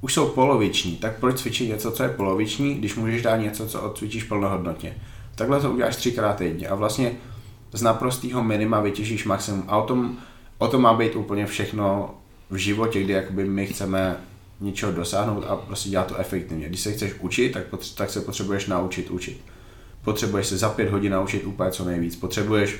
už 0.00 0.14
jsou 0.14 0.28
poloviční, 0.28 0.96
tak 0.96 1.18
proč 1.18 1.40
cvičit 1.40 1.68
něco, 1.68 1.92
co 1.92 2.02
je 2.02 2.08
poloviční, 2.08 2.74
když 2.74 2.94
můžeš 2.94 3.22
dát 3.22 3.36
něco, 3.36 3.66
co 3.66 3.82
odcvičíš 3.82 4.24
plnohodnotně. 4.24 4.96
Takhle 5.34 5.60
to 5.60 5.70
uděláš 5.70 5.96
třikrát 5.96 6.36
týdně 6.36 6.68
a 6.68 6.74
vlastně 6.74 7.12
z 7.72 7.82
naprostého 7.82 8.44
minima 8.44 8.80
vytěžíš 8.80 9.24
maximum. 9.24 9.64
A 9.66 9.76
o 9.76 9.86
tom, 9.86 10.16
o 10.58 10.68
tom 10.68 10.82
má 10.82 10.94
být 10.94 11.16
úplně 11.16 11.46
všechno 11.46 12.14
v 12.50 12.56
životě, 12.56 13.02
kdy 13.02 13.12
jakoby 13.12 13.44
my 13.44 13.66
chceme 13.66 14.16
něčeho 14.60 14.92
dosáhnout 14.92 15.44
a 15.48 15.56
prostě 15.56 15.90
dělat 15.90 16.06
to 16.06 16.16
efektivně. 16.16 16.68
Když 16.68 16.80
se 16.80 16.92
chceš 16.92 17.14
učit, 17.20 17.52
tak, 17.52 17.72
potře- 17.72 17.94
tak 17.94 18.10
se 18.10 18.20
potřebuješ 18.20 18.66
naučit 18.66 19.10
učit. 19.10 19.40
Potřebuješ 20.04 20.46
se 20.46 20.58
za 20.58 20.68
pět 20.68 20.90
hodin 20.90 21.12
naučit 21.12 21.44
úplně 21.44 21.70
co 21.70 21.84
nejvíc. 21.84 22.16
Potřebuješ, 22.16 22.76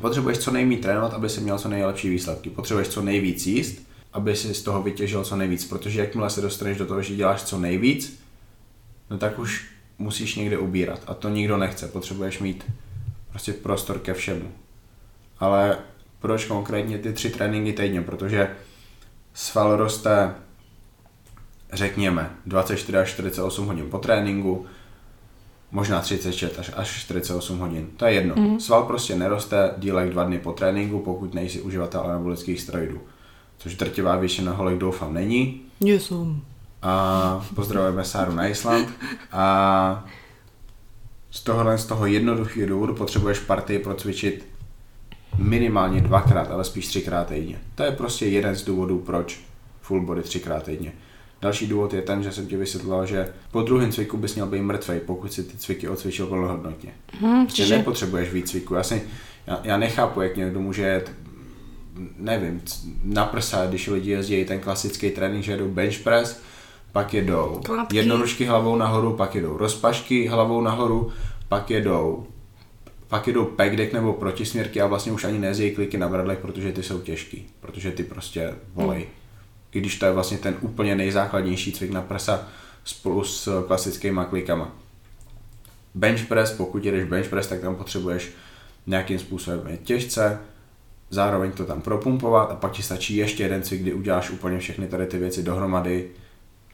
potřebuješ 0.00 0.38
co 0.38 0.50
nejméně 0.50 0.82
trénovat, 0.82 1.14
aby 1.14 1.28
si 1.28 1.40
měl 1.40 1.58
co 1.58 1.68
nejlepší 1.68 2.08
výsledky. 2.08 2.50
Potřebuješ 2.50 2.88
co 2.88 3.02
nejvíc 3.02 3.46
jíst, 3.46 3.82
aby 4.12 4.36
si 4.36 4.54
z 4.54 4.62
toho 4.62 4.82
vytěžil 4.82 5.24
co 5.24 5.36
nejvíc, 5.36 5.64
protože 5.64 6.00
jakmile 6.00 6.30
se 6.30 6.40
dostaneš 6.40 6.78
do 6.78 6.86
toho, 6.86 7.02
že 7.02 7.16
děláš 7.16 7.42
co 7.42 7.58
nejvíc, 7.58 8.22
no 9.10 9.18
tak 9.18 9.38
už 9.38 9.68
musíš 9.98 10.34
někde 10.34 10.58
ubírat 10.58 11.00
a 11.06 11.14
to 11.14 11.28
nikdo 11.28 11.56
nechce, 11.56 11.88
potřebuješ 11.88 12.38
mít 12.38 12.64
prostě 13.30 13.52
prostor 13.52 13.98
ke 13.98 14.14
všemu. 14.14 14.52
Ale 15.38 15.78
proč 16.18 16.44
konkrétně 16.44 16.98
ty 16.98 17.12
tři 17.12 17.30
tréninky 17.30 17.72
týdně? 17.72 18.02
Protože 18.02 18.50
sval 19.34 19.76
roste 19.76 20.34
řekněme 21.72 22.30
24 22.46 22.98
až 22.98 23.08
48 23.10 23.66
hodin 23.66 23.90
po 23.90 23.98
tréninku, 23.98 24.66
možná 25.70 26.00
36 26.00 26.58
až, 26.58 26.70
až 26.76 27.00
48 27.00 27.58
hodin. 27.58 27.86
To 27.96 28.04
je 28.04 28.12
jedno. 28.12 28.34
Mm. 28.36 28.60
Sval 28.60 28.82
prostě 28.82 29.16
neroste 29.16 29.74
dílek 29.78 30.10
dva 30.10 30.24
dny 30.24 30.38
po 30.38 30.52
tréninku, 30.52 30.98
pokud 30.98 31.34
nejsi 31.34 31.60
uživatel 31.60 32.00
anabolických 32.00 32.60
steroidů 32.60 33.00
což 33.62 33.74
drtivá 33.74 34.16
většina 34.16 34.52
holek 34.52 34.78
doufám 34.78 35.14
není. 35.14 35.60
Jsem. 35.80 36.40
A 36.82 37.46
pozdravujeme 37.54 38.04
Sáru 38.04 38.32
na 38.32 38.46
Island. 38.46 38.88
A 39.32 40.04
Z 41.30 41.40
tohohle 41.40 41.78
z 41.78 41.84
toho 41.86 42.06
jednoduchého 42.06 42.68
důvodu 42.68 42.94
potřebuješ 42.94 43.38
partii 43.38 43.78
procvičit 43.78 44.46
minimálně 45.38 46.00
dvakrát, 46.00 46.50
ale 46.50 46.64
spíš 46.64 46.86
třikrát 46.86 47.26
týdně. 47.26 47.58
To 47.74 47.82
je 47.82 47.92
prostě 47.92 48.26
jeden 48.26 48.54
z 48.56 48.64
důvodů, 48.64 48.98
proč 48.98 49.40
full 49.80 50.00
body 50.06 50.22
třikrát 50.22 50.62
týdně. 50.62 50.92
Další 51.42 51.66
důvod 51.66 51.94
je 51.94 52.02
ten, 52.02 52.22
že 52.22 52.32
jsem 52.32 52.46
ti 52.46 52.56
vysvětlil, 52.56 53.06
že 53.06 53.28
po 53.50 53.62
druhém 53.62 53.92
cviku 53.92 54.16
bys 54.16 54.34
měl 54.34 54.46
být 54.46 54.62
mrtvej, 54.62 55.00
pokud 55.00 55.32
si 55.32 55.44
ty 55.44 55.56
cviky 55.56 55.88
odcvičil 55.88 56.26
plnohodnotně. 56.26 56.90
Hmm, 57.20 57.48
Že 57.48 57.76
nepotřebuješ 57.76 58.32
víc 58.32 58.50
cviku. 58.50 58.74
Já, 58.74 58.82
si, 58.82 59.02
já, 59.46 59.60
já 59.64 59.76
nechápu, 59.76 60.20
jak 60.20 60.36
někdo 60.36 60.60
může 60.60 60.82
jet, 60.82 61.12
nevím, 62.16 62.62
na 63.04 63.24
prsa, 63.24 63.66
když 63.66 63.86
lidi 63.86 64.10
jezdí 64.10 64.44
ten 64.44 64.60
klasický 64.60 65.10
trénink, 65.10 65.44
že 65.44 65.52
jedou 65.52 65.68
bench 65.68 65.98
press, 65.98 66.40
pak 66.92 67.14
jedou 67.14 67.60
Klapky. 67.64 67.96
jednoručky 67.96 68.44
hlavou 68.44 68.76
nahoru, 68.76 69.12
pak 69.12 69.34
jedou 69.34 69.56
rozpašky 69.56 70.26
hlavou 70.26 70.60
nahoru, 70.60 71.12
pak 71.48 71.70
jedou 71.70 72.26
pak 73.12 73.26
jedou 73.26 73.44
pack 73.44 73.76
deck 73.76 73.92
nebo 73.92 74.12
protisměrky 74.12 74.80
a 74.80 74.86
vlastně 74.86 75.12
už 75.12 75.24
ani 75.24 75.38
nezjejí 75.38 75.74
kliky 75.74 75.98
na 75.98 76.08
bradlech, 76.08 76.38
protože 76.38 76.72
ty 76.72 76.82
jsou 76.82 77.00
těžký, 77.00 77.46
protože 77.60 77.90
ty 77.90 78.04
prostě 78.04 78.54
volej. 78.74 79.06
I 79.72 79.80
když 79.80 79.98
to 79.98 80.06
je 80.06 80.12
vlastně 80.12 80.38
ten 80.38 80.56
úplně 80.60 80.94
nejzákladnější 80.94 81.72
cvik 81.72 81.90
na 81.90 82.02
prsa 82.02 82.48
spolu 82.84 83.24
s 83.24 83.64
klasickými 83.66 84.20
klikama. 84.30 84.72
Bench 85.94 86.26
press, 86.26 86.52
pokud 86.52 86.84
jedeš 86.84 87.04
bench 87.04 87.28
press, 87.28 87.46
tak 87.46 87.60
tam 87.60 87.76
potřebuješ 87.76 88.30
nějakým 88.86 89.18
způsobem 89.18 89.78
těžce, 89.82 90.38
zároveň 91.12 91.52
to 91.52 91.64
tam 91.64 91.80
propumpovat 91.80 92.50
a 92.50 92.54
pak 92.54 92.72
ti 92.72 92.82
stačí 92.82 93.16
ještě 93.16 93.42
jeden 93.42 93.62
cvik, 93.62 93.82
kdy 93.82 93.92
uděláš 93.92 94.30
úplně 94.30 94.58
všechny 94.58 94.86
tady 94.86 95.06
ty 95.06 95.18
věci 95.18 95.42
dohromady 95.42 96.08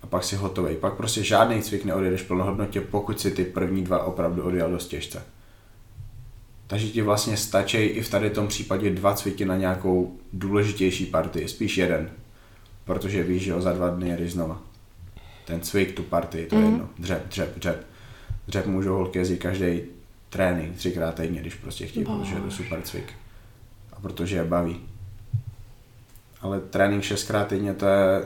a 0.03 0.07
pak 0.07 0.25
si 0.25 0.37
hotový. 0.37 0.77
Pak 0.77 0.95
prostě 0.95 1.23
žádný 1.23 1.63
cvik 1.63 1.85
neodjedeš 1.85 2.23
plnohodnotně, 2.23 2.81
pokud 2.81 3.21
si 3.21 3.31
ty 3.31 3.45
první 3.45 3.85
dva 3.85 4.05
opravdu 4.05 4.43
odjel 4.43 4.71
dost 4.71 4.89
těžce. 4.89 5.23
Takže 6.67 6.89
ti 6.89 7.03
vlastně 7.03 7.37
stačí 7.37 7.77
i 7.77 8.03
v 8.03 8.11
tady 8.11 8.31
tom 8.31 8.49
případě 8.49 8.91
dva 8.91 9.15
cviky 9.15 9.45
na 9.45 9.57
nějakou 9.57 10.17
důležitější 10.33 11.07
partii, 11.07 11.49
spíš 11.49 11.79
jeden. 11.79 12.11
Protože 12.85 13.23
víš, 13.23 13.43
že 13.43 13.53
ho 13.53 13.61
za 13.61 13.73
dva 13.73 13.89
dny 13.89 14.09
jedeš 14.09 14.33
znova. 14.33 14.63
Ten 15.45 15.61
cvik, 15.61 15.93
tu 15.93 16.03
partii, 16.03 16.47
to 16.47 16.57
je 16.57 16.65
jedno. 16.65 16.89
Dřep, 16.99 17.29
dřep, 17.29 17.59
dřep. 17.59 17.87
Dřep 18.47 18.67
můžou 18.67 18.95
holky 18.95 19.19
jezdit 19.19 19.39
každý 19.39 19.81
trénink 20.29 20.77
třikrát 20.77 21.15
týdně, 21.15 21.41
když 21.41 21.55
prostě 21.55 21.87
chtějí, 21.87 22.07
protože 22.07 22.35
je 22.35 22.41
to 22.41 22.51
super 22.51 22.83
cvik. 22.83 23.13
A 23.99 24.01
protože 24.01 24.37
je 24.37 24.45
baví. 24.45 24.81
Ale 26.41 26.61
trénink 26.61 27.03
šestkrát 27.03 27.49
týdně, 27.49 27.75
to 27.75 27.87
je, 27.87 28.25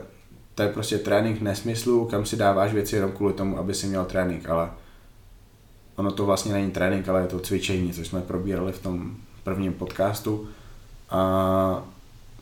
to 0.55 0.63
je 0.63 0.69
prostě 0.69 0.99
trénink 0.99 1.41
nesmyslu, 1.41 2.05
kam 2.07 2.27
si 2.27 2.37
dáváš 2.37 2.73
věci 2.73 2.97
jenom 2.97 3.13
kvůli 3.13 3.33
tomu, 3.33 3.59
aby 3.59 3.75
si 3.75 3.87
měl 3.87 4.05
trénink, 4.05 4.49
ale 4.49 4.71
ono 5.97 6.13
to 6.13 6.27
vlastně 6.27 6.53
není 6.53 6.71
trénink, 6.71 7.09
ale 7.09 7.21
je 7.21 7.27
to 7.27 7.41
cvičení, 7.41 7.93
což 7.93 8.07
jsme 8.07 8.21
probírali 8.21 8.73
v 8.73 8.83
tom 8.83 9.17
prvním 9.45 9.73
podcastu. 9.73 10.49
A 11.11 11.85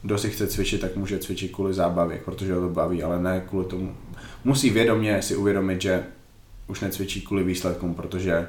kdo 0.03 0.19
si 0.19 0.31
chce 0.31 0.47
cvičit, 0.47 0.81
tak 0.81 0.97
může 0.97 1.19
cvičit 1.19 1.53
kvůli 1.53 1.75
zábavě, 1.75 2.21
protože 2.25 2.55
ho 2.55 2.61
to 2.61 2.69
baví, 2.69 3.03
ale 3.03 3.23
ne 3.23 3.45
kvůli 3.49 3.67
tomu. 3.67 3.97
Musí 4.45 4.71
vědomě 4.71 5.23
si 5.23 5.37
uvědomit, 5.37 5.83
že 5.83 6.05
už 6.67 6.81
necvičí 6.81 7.21
kvůli 7.21 7.45
výsledkům, 7.45 7.95
protože 7.95 8.49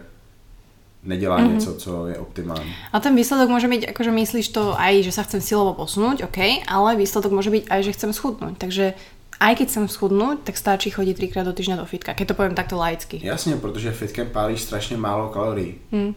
nedělá 1.04 1.40
mm-hmm. 1.40 1.54
něco, 1.54 1.74
co 1.74 2.08
je 2.08 2.18
optimální. 2.18 2.76
A 2.94 3.00
ten 3.00 3.16
výsledok 3.16 3.50
môže 3.50 3.68
byť, 3.68 3.90
akože 3.90 4.12
myslíš 4.12 4.48
to 4.54 4.78
aj, 4.78 5.02
že 5.02 5.12
sa 5.12 5.26
chcem 5.26 5.42
silovo 5.42 5.74
posunúť, 5.74 6.30
OK, 6.30 6.68
ale 6.70 6.96
výsledok 6.96 7.34
môže 7.34 7.50
byť 7.50 7.64
aj, 7.74 7.80
že 7.84 7.92
chcem 7.98 8.12
schudnúť. 8.14 8.54
Takže 8.58 8.94
aj 9.42 9.54
keď 9.58 9.68
chcem 9.68 9.86
schudnúť, 9.90 10.38
tak 10.46 10.56
stačí 10.58 10.94
chodiť 10.94 11.18
trikrát 11.18 11.46
do 11.50 11.54
týždňa 11.54 11.82
do 11.82 11.86
fitka, 11.90 12.14
keď 12.14 12.28
to 12.28 12.38
poviem 12.38 12.56
takto 12.56 12.78
laicky. 12.78 13.20
Jasně, 13.24 13.56
protože 13.56 13.92
fitkem 13.92 14.30
pálíš 14.30 14.62
strašně 14.62 14.98
málo 14.98 15.30
kalorií. 15.30 15.76
Hm. 15.92 16.14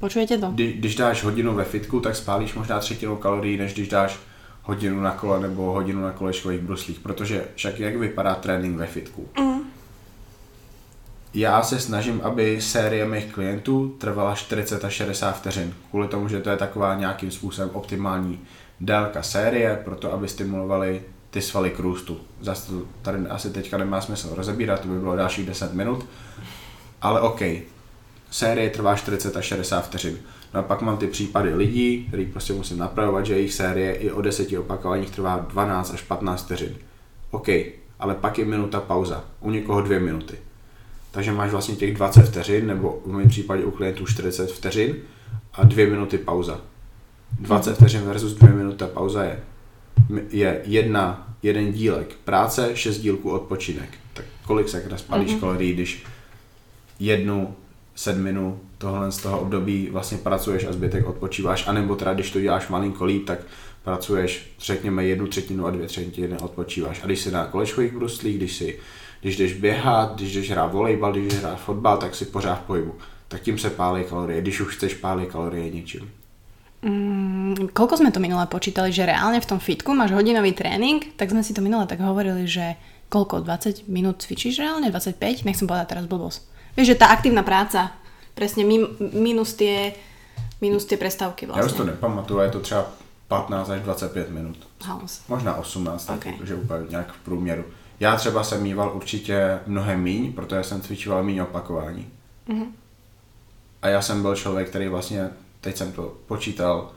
Počujete 0.00 0.38
to? 0.38 0.46
Kdy, 0.46 0.72
když 0.72 0.94
dáš 0.94 1.24
hodinu 1.24 1.54
ve 1.54 1.64
fitku, 1.64 2.00
tak 2.00 2.16
spálíš 2.16 2.54
možná 2.54 2.80
třetinu 2.80 3.16
kalorií, 3.16 3.56
než 3.56 3.74
když 3.74 3.88
dáš 3.88 4.18
hodinu 4.62 5.00
na 5.00 5.10
kole 5.10 5.40
nebo 5.40 5.62
hodinu 5.62 6.02
na 6.02 6.12
kolečkových 6.12 6.60
bruslích, 6.60 7.00
protože 7.00 7.44
však 7.54 7.80
jak 7.80 7.96
vypadá 7.96 8.34
trénink 8.34 8.76
ve 8.76 8.86
fitku? 8.86 9.28
Mm. 9.38 9.55
Já 11.38 11.62
se 11.62 11.80
snažím, 11.80 12.20
aby 12.24 12.60
série 12.60 13.06
mých 13.06 13.32
klientů 13.32 13.96
trvala 13.98 14.34
40 14.34 14.84
až 14.84 14.92
60 14.92 15.32
vteřin, 15.32 15.74
kvůli 15.90 16.08
tomu, 16.08 16.28
že 16.28 16.40
to 16.40 16.50
je 16.50 16.56
taková 16.56 16.94
nějakým 16.94 17.30
způsobem 17.30 17.70
optimální 17.72 18.40
délka 18.80 19.22
série, 19.22 19.80
proto 19.84 20.12
aby 20.12 20.28
stimulovali 20.28 21.02
ty 21.30 21.42
svaly 21.42 21.70
k 21.70 21.78
růstu. 21.78 22.20
Zase 22.40 22.72
to 22.72 22.82
tady 23.02 23.18
asi 23.18 23.50
teďka 23.50 23.78
nemá 23.78 24.00
smysl 24.00 24.34
rozebírat, 24.34 24.80
to 24.80 24.88
by 24.88 24.98
bylo 24.98 25.16
dalších 25.16 25.46
10 25.46 25.74
minut, 25.74 26.06
ale 27.02 27.20
OK, 27.20 27.40
série 28.30 28.70
trvá 28.70 28.96
40 28.96 29.36
až 29.36 29.44
60 29.44 29.80
vteřin. 29.80 30.18
No 30.54 30.60
a 30.60 30.62
pak 30.62 30.82
mám 30.82 30.96
ty 30.96 31.06
případy 31.06 31.54
lidí, 31.54 32.04
který 32.08 32.26
prostě 32.26 32.52
musím 32.52 32.78
napravovat, 32.78 33.26
že 33.26 33.34
jejich 33.34 33.54
série 33.54 33.94
i 33.94 34.10
o 34.10 34.22
10 34.22 34.58
opakováních 34.58 35.10
trvá 35.10 35.36
12 35.36 35.94
až 35.94 36.02
15 36.02 36.44
vteřin. 36.44 36.76
OK, 37.30 37.48
ale 37.98 38.14
pak 38.14 38.38
je 38.38 38.44
minuta 38.44 38.80
pauza, 38.80 39.24
u 39.40 39.50
někoho 39.50 39.80
dvě 39.80 40.00
minuty. 40.00 40.38
Takže 41.16 41.32
máš 41.32 41.50
vlastně 41.50 41.76
těch 41.76 41.94
20 41.94 42.22
vteřin, 42.22 42.66
nebo 42.66 43.02
v 43.06 43.12
mém 43.12 43.28
případě 43.28 43.64
u 43.64 43.70
klientů 43.70 44.06
40 44.06 44.52
vteřin 44.52 44.96
a 45.52 45.64
dvě 45.64 45.86
minuty 45.86 46.18
pauza. 46.18 46.60
20 47.40 47.74
vteřin 47.74 48.00
versus 48.00 48.32
dvě 48.32 48.52
minuta 48.52 48.86
pauza 48.86 49.24
je, 49.24 49.40
je 50.30 50.60
jedna, 50.64 51.34
jeden 51.42 51.72
dílek 51.72 52.14
práce, 52.24 52.70
šest 52.74 52.98
dílků 52.98 53.30
odpočinek. 53.30 53.88
Tak 54.12 54.24
kolik 54.44 54.68
se 54.68 54.88
spalíš 54.96 55.30
mm-hmm. 55.30 55.40
kalorií, 55.40 55.72
když 55.72 56.04
jednu 57.00 57.54
sedminu 57.94 58.60
tohle 58.78 59.12
z 59.12 59.16
toho 59.16 59.40
období 59.40 59.88
vlastně 59.92 60.18
pracuješ 60.18 60.64
a 60.64 60.72
zbytek 60.72 61.06
odpočíváš, 61.06 61.66
anebo 61.66 61.96
teda 61.96 62.14
když 62.14 62.30
to 62.30 62.40
děláš 62.40 62.68
malinko 62.68 63.04
líp, 63.04 63.26
tak 63.26 63.38
pracuješ 63.84 64.54
řekněme 64.60 65.04
jednu 65.04 65.26
třetinu 65.26 65.66
a 65.66 65.70
dvě 65.70 65.86
třetiny 65.86 66.38
odpočíváš. 66.38 67.00
A 67.02 67.06
když 67.06 67.20
si 67.20 67.30
na 67.30 67.46
kolečkových 67.46 67.92
bruslích, 67.92 68.36
když 68.36 68.56
si 68.56 68.78
když 69.26 69.36
jdeš 69.36 69.52
běhat, 69.52 70.14
když 70.14 70.34
jdeš 70.34 70.50
hrát 70.50 70.72
volejbal, 70.72 71.12
když 71.12 71.24
jdeš 71.24 71.42
hrát 71.42 71.58
fotbal, 71.60 71.96
tak 71.98 72.14
si 72.14 72.24
pořád 72.24 72.54
v 72.54 72.66
pohybu. 72.66 72.94
Tak 73.28 73.42
tím 73.42 73.58
se 73.58 73.70
pálí 73.70 74.04
kalorie, 74.04 74.40
když 74.40 74.60
už 74.60 74.76
chceš 74.76 74.94
pálit 74.94 75.26
kalorie 75.26 75.66
něčím. 75.70 76.06
Mm, 76.86 77.74
koľko 77.74 77.98
sme 77.98 78.14
to 78.14 78.22
minule 78.22 78.46
počítali, 78.46 78.94
že 78.94 79.02
reálne 79.02 79.42
v 79.42 79.48
tom 79.50 79.58
fitku 79.58 79.90
máš 79.90 80.14
hodinový 80.14 80.54
tréning, 80.54 81.02
tak 81.18 81.34
sme 81.34 81.42
si 81.42 81.50
to 81.50 81.58
minule 81.58 81.90
tak 81.90 81.98
hovorili, 81.98 82.46
že 82.46 82.78
koľko, 83.10 83.42
20 83.42 83.90
minút 83.90 84.22
cvičíš 84.22 84.62
reálne, 84.62 84.94
25? 84.94 85.42
Nechcem 85.42 85.66
povedať 85.66 85.86
teraz 85.90 86.06
blbosť. 86.06 86.46
Vieš, 86.78 86.94
že 86.94 87.00
tá 87.00 87.10
aktívna 87.10 87.42
práca, 87.42 87.90
presne 88.38 88.62
min, 88.62 88.86
minus 89.10 89.58
tie, 89.58 89.98
minus 90.62 90.86
tie 90.86 90.94
prestávky 90.94 91.50
Já 91.50 91.66
už 91.66 91.74
vlastne. 91.74 91.82
to 91.82 91.84
nepamatuju, 91.90 92.38
je 92.46 92.50
to 92.50 92.60
třeba 92.60 92.82
15 93.26 93.70
až 93.70 93.80
25 93.82 94.30
minut. 94.30 94.58
Možná 95.26 95.58
18, 95.58 96.06
tak 96.06 96.22
Ok. 96.22 96.46
že 96.46 96.54
úplně 96.54 96.86
nějak 96.94 97.12
v 97.12 97.18
průměru. 97.26 97.64
Já 98.00 98.16
třeba 98.16 98.44
jsem 98.44 98.62
mýval 98.62 98.92
určitě 98.94 99.58
mnohem 99.66 100.02
míň, 100.02 100.32
protože 100.32 100.62
jsem 100.62 100.80
cvičoval 100.80 101.24
míň 101.24 101.38
opakování. 101.38 102.06
Mhm. 102.48 102.64
A 103.82 103.88
já 103.88 104.02
jsem 104.02 104.22
byl 104.22 104.36
člověk, 104.36 104.68
který 104.68 104.88
vlastně, 104.88 105.30
teď 105.60 105.76
jsem 105.76 105.92
to 105.92 106.14
počítal, 106.26 106.90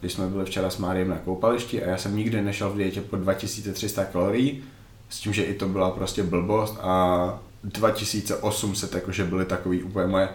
když 0.00 0.12
jsme 0.12 0.26
byli 0.26 0.44
včera 0.44 0.70
s 0.70 0.78
Máriem 0.78 1.08
na 1.08 1.16
koupališti 1.16 1.84
a 1.84 1.90
já 1.90 1.96
jsem 1.96 2.16
nikdy 2.16 2.42
nešel 2.42 2.70
v 2.70 2.76
dietě 2.76 3.00
po 3.00 3.16
2300 3.16 4.04
kalorií, 4.04 4.64
s 5.08 5.20
tím, 5.20 5.32
že 5.32 5.42
i 5.42 5.54
to 5.54 5.68
byla 5.68 5.90
prostě 5.90 6.22
blbost 6.22 6.78
a 6.80 7.38
2800 7.64 8.94
jakože 8.94 9.24
byly 9.24 9.44
takový 9.44 9.82
úplně 9.82 10.06
moje 10.06 10.28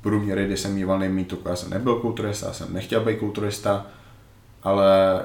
průměry, 0.00 0.46
kdy 0.46 0.56
jsem 0.56 0.74
mýval 0.74 0.98
nejméně 0.98 1.24
tuku. 1.24 1.48
Já 1.48 1.56
jsem 1.56 1.70
nebyl 1.70 1.96
kulturista, 1.96 2.46
já 2.46 2.52
jsem 2.52 2.72
nechtěl 2.72 3.04
být 3.04 3.18
kulturista, 3.18 3.86
ale 4.62 5.22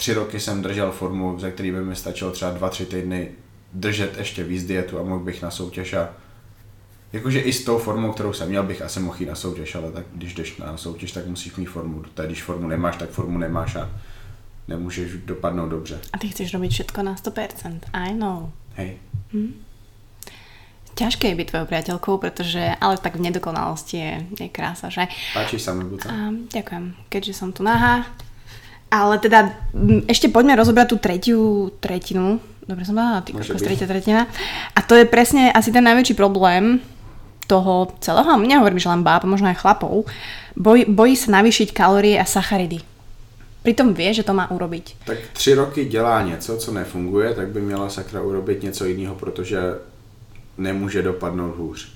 tři 0.00 0.14
roky 0.14 0.40
jsem 0.40 0.62
držel 0.62 0.92
formu, 0.92 1.38
ze 1.38 1.50
který 1.50 1.72
by 1.72 1.84
mi 1.84 1.96
stačilo 1.96 2.30
třeba 2.30 2.50
dva, 2.50 2.68
tři 2.68 2.86
týdny 2.86 3.28
držet 3.72 4.18
ještě 4.18 4.44
víc 4.44 4.64
dietu 4.64 4.98
a 4.98 5.02
mohl 5.02 5.24
bych 5.24 5.42
na 5.42 5.50
soutěž 5.50 5.92
a 5.92 6.08
Jakože 7.12 7.40
i 7.40 7.52
s 7.52 7.64
tou 7.64 7.78
formou, 7.78 8.12
kterou 8.12 8.32
jsem 8.32 8.48
měl, 8.48 8.62
bych 8.62 8.82
asi 8.82 9.00
mohl 9.00 9.16
jít 9.20 9.26
na 9.26 9.34
soutěž, 9.34 9.74
ale 9.74 9.92
tak 9.92 10.06
když 10.14 10.34
jdeš 10.34 10.56
na 10.56 10.76
soutěž, 10.76 11.12
tak 11.12 11.26
musíš 11.26 11.56
mít 11.56 11.66
formu. 11.66 12.02
Teď, 12.14 12.26
když 12.26 12.42
formu 12.42 12.68
nemáš, 12.68 12.96
tak 12.96 13.10
formu 13.10 13.38
nemáš 13.38 13.76
a 13.76 13.90
nemůžeš 14.68 15.12
dopadnout 15.24 15.68
dobře. 15.68 15.98
A 16.12 16.18
ty 16.18 16.28
chceš 16.28 16.54
robiť 16.54 16.72
všetko 16.72 17.02
na 17.02 17.14
100%. 17.14 17.80
I 17.92 18.14
know. 18.14 18.50
Hej. 18.74 18.96
Ťažké 20.94 21.28
je 21.28 21.34
byť 21.34 21.46
tvojou 21.48 21.66
priateľkou, 21.66 22.14
pretože, 22.22 22.62
ale 22.78 22.94
tak 23.00 23.18
v 23.18 23.26
nedokonalosti 23.26 23.96
je, 23.96 24.12
je 24.46 24.48
krása, 24.48 24.92
že? 24.92 25.10
Páčiš 25.34 25.66
sa 25.66 25.74
mi, 25.74 25.82
Buca? 25.82 26.06
A, 26.06 26.30
ďakujem, 26.30 26.94
keďže 27.10 27.32
som 27.34 27.50
tu 27.50 27.66
nahá. 27.66 28.06
Ale 28.90 29.22
teda 29.22 29.54
ešte 30.10 30.26
poďme 30.26 30.58
rozobrať 30.58 30.86
tú 30.90 30.96
tretiu 30.98 31.40
tretinu. 31.78 32.42
Dobre 32.66 32.82
som 32.82 32.98
povedala, 32.98 33.22
ty 33.22 33.30
kokos, 33.30 33.62
tretia 33.62 33.86
tretina. 33.86 34.26
A 34.74 34.82
to 34.82 34.98
je 34.98 35.06
presne 35.06 35.50
asi 35.54 35.70
ten 35.70 35.86
najväčší 35.86 36.18
problém 36.18 36.82
toho 37.46 37.90
celého, 37.98 38.38
nehovorím, 38.38 38.78
že 38.78 38.90
len 38.90 39.02
báb, 39.02 39.26
možno 39.26 39.50
aj 39.50 39.58
chlapov, 39.58 40.06
boj, 40.54 40.86
bojí 40.86 41.18
sa 41.18 41.34
navýšiť 41.42 41.74
kalórie 41.74 42.14
a 42.14 42.22
sacharidy. 42.22 42.78
Pritom 43.66 43.90
vie, 43.90 44.14
že 44.14 44.22
to 44.22 44.30
má 44.30 44.46
urobiť. 44.50 45.02
Tak 45.04 45.18
tři 45.32 45.54
roky 45.54 45.84
dělá 45.84 46.22
něco, 46.22 46.56
co 46.56 46.72
nefunguje, 46.72 47.34
tak 47.34 47.48
by 47.48 47.60
měla 47.60 47.90
sakra 47.90 48.22
urobit 48.22 48.62
něco 48.62 48.84
jiného, 48.84 49.14
protože 49.14 49.60
nemůže 50.58 51.02
dopadnout 51.02 51.56
hůř. 51.56 51.88